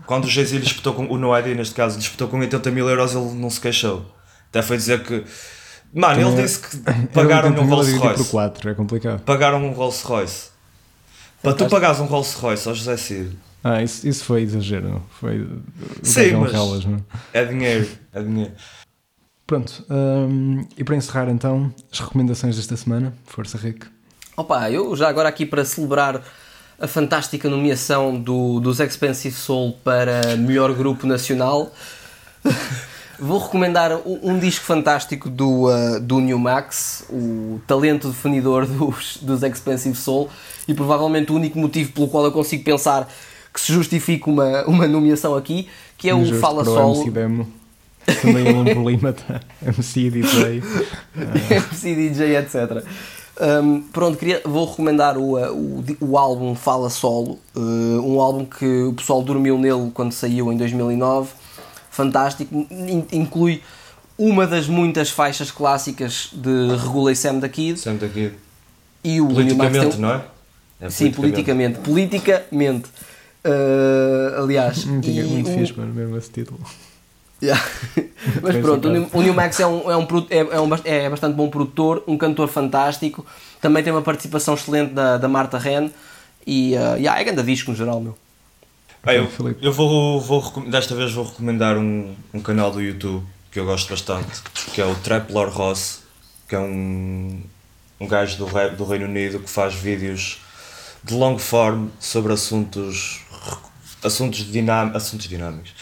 [0.04, 2.70] quando o Jay-Z lhe espetou com, o No ID neste caso, lhe espetou com 80
[2.70, 4.04] mil euros, ele não se queixou.
[4.50, 5.24] Até foi dizer que,
[5.94, 6.76] mano, Também ele é- disse que
[7.18, 8.24] 80 um Rolls Royce.
[8.30, 9.20] 4, é complicado.
[9.22, 10.50] Pagaram um Rolls Royce.
[11.42, 14.90] Para tu pagares um Rolls Royce ao José Cid, Ah, isso, isso foi exagero.
[14.90, 15.02] não?
[15.18, 15.48] Foi.
[16.02, 17.02] Sim, é mas- relas, não?
[17.32, 18.52] é dinheiro, é dinheiro.
[19.46, 23.14] Pronto, hum, e para encerrar então, as recomendações desta semana.
[23.24, 23.86] Força, Rick.
[24.34, 26.22] Opa, eu já agora aqui para celebrar
[26.80, 31.70] a fantástica nomeação do, dos Expensive Soul para melhor grupo nacional,
[33.20, 39.18] vou recomendar um, um disco fantástico do, uh, do New Max, o talento definidor dos,
[39.18, 40.30] dos Expensive Soul,
[40.66, 43.06] e provavelmente o único motivo pelo qual eu consigo pensar
[43.52, 45.68] que se justifique uma, uma nomeação aqui,
[45.98, 46.64] que é o Fala.
[46.64, 47.52] MC Demo.
[48.20, 49.40] Também o Lima, tá?
[49.62, 50.62] MC DJ.
[51.50, 52.82] MC DJ, etc.
[53.40, 58.44] Um, pronto, queria, vou recomendar o, uh, o, o álbum Fala Solo, uh, um álbum
[58.44, 61.30] que o pessoal dormiu nele quando saiu em 2009,
[61.90, 63.62] fantástico, in- inclui
[64.18, 68.32] uma das muitas faixas clássicas de Regula e Sam da Kid Sempre aqui.
[69.02, 70.24] e o Politicamente, um- não é?
[70.80, 71.78] É Sim, politicamente.
[71.78, 72.88] Politicamente.
[73.44, 74.84] Uh, aliás.
[74.84, 76.60] Muito, e muito o- fixe, mano, mesmo esse título.
[77.42, 77.60] Yeah.
[78.40, 81.50] Mas pronto, o New Max é, um, é, um, é, é, um, é bastante bom
[81.50, 83.26] produtor, um cantor fantástico,
[83.60, 85.90] também tem uma participação excelente da, da Marta Ren
[86.46, 88.16] e uh, yeah, é grande disco no geral, meu.
[89.04, 89.28] Ah, eu,
[89.60, 93.90] eu vou, vou, desta vez vou recomendar um, um canal do YouTube que eu gosto
[93.90, 94.40] bastante,
[94.72, 96.02] que é o Trap Lord Ross,
[96.48, 97.40] que é um,
[98.00, 100.40] um gajo do, rap do Reino Unido que faz vídeos
[101.02, 103.20] de long form sobre assuntos,
[104.04, 105.74] assuntos, dinam, assuntos dinâmicos,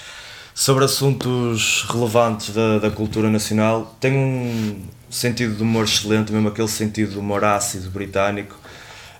[0.54, 3.96] sobre assuntos relevantes da, da cultura nacional.
[4.00, 8.56] Tem um sentido de humor excelente, mesmo aquele sentido de humor ácido britânico.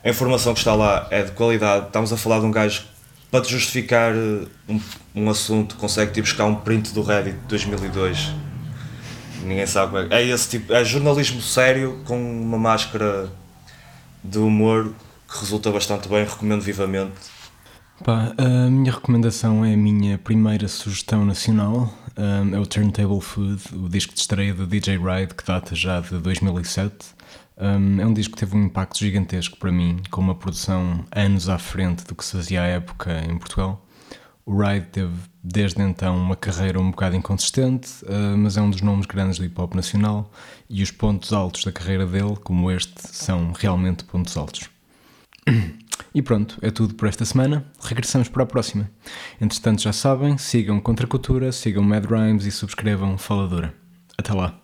[0.05, 1.87] A informação que está lá é de qualidade.
[1.87, 2.85] Estamos a falar de um gajo
[3.31, 4.81] para te justificar eh, um,
[5.15, 8.35] um assunto, consegue te buscar um print do Reddit de 2002.
[9.43, 10.23] Ninguém sabe como é.
[10.23, 10.73] É esse tipo.
[10.73, 13.31] É jornalismo sério com uma máscara
[14.23, 14.93] de humor
[15.31, 16.25] que resulta bastante bem.
[16.25, 17.13] Recomendo vivamente.
[18.05, 23.63] Pá, a minha recomendação é a minha primeira sugestão nacional, um, é o Turntable Food,
[23.75, 26.95] o disco de estreia do DJ Ride, que data já de 2007.
[27.59, 31.51] Um, é um disco que teve um impacto gigantesco para mim, com uma produção anos
[31.51, 33.85] à frente do que se fazia à época em Portugal.
[34.47, 35.13] O Ride teve
[35.45, 39.45] desde então uma carreira um bocado inconsistente, uh, mas é um dos nomes grandes do
[39.45, 40.33] hip hop nacional
[40.71, 44.71] e os pontos altos da carreira dele, como este, são realmente pontos altos.
[46.15, 47.65] E pronto, é tudo por esta semana.
[47.83, 48.91] Regressamos para a próxima.
[49.41, 53.75] Entretanto, já sabem, sigam Contra Cultura, sigam Mad Rhymes e subscrevam Faladora.
[54.19, 54.59] Até lá.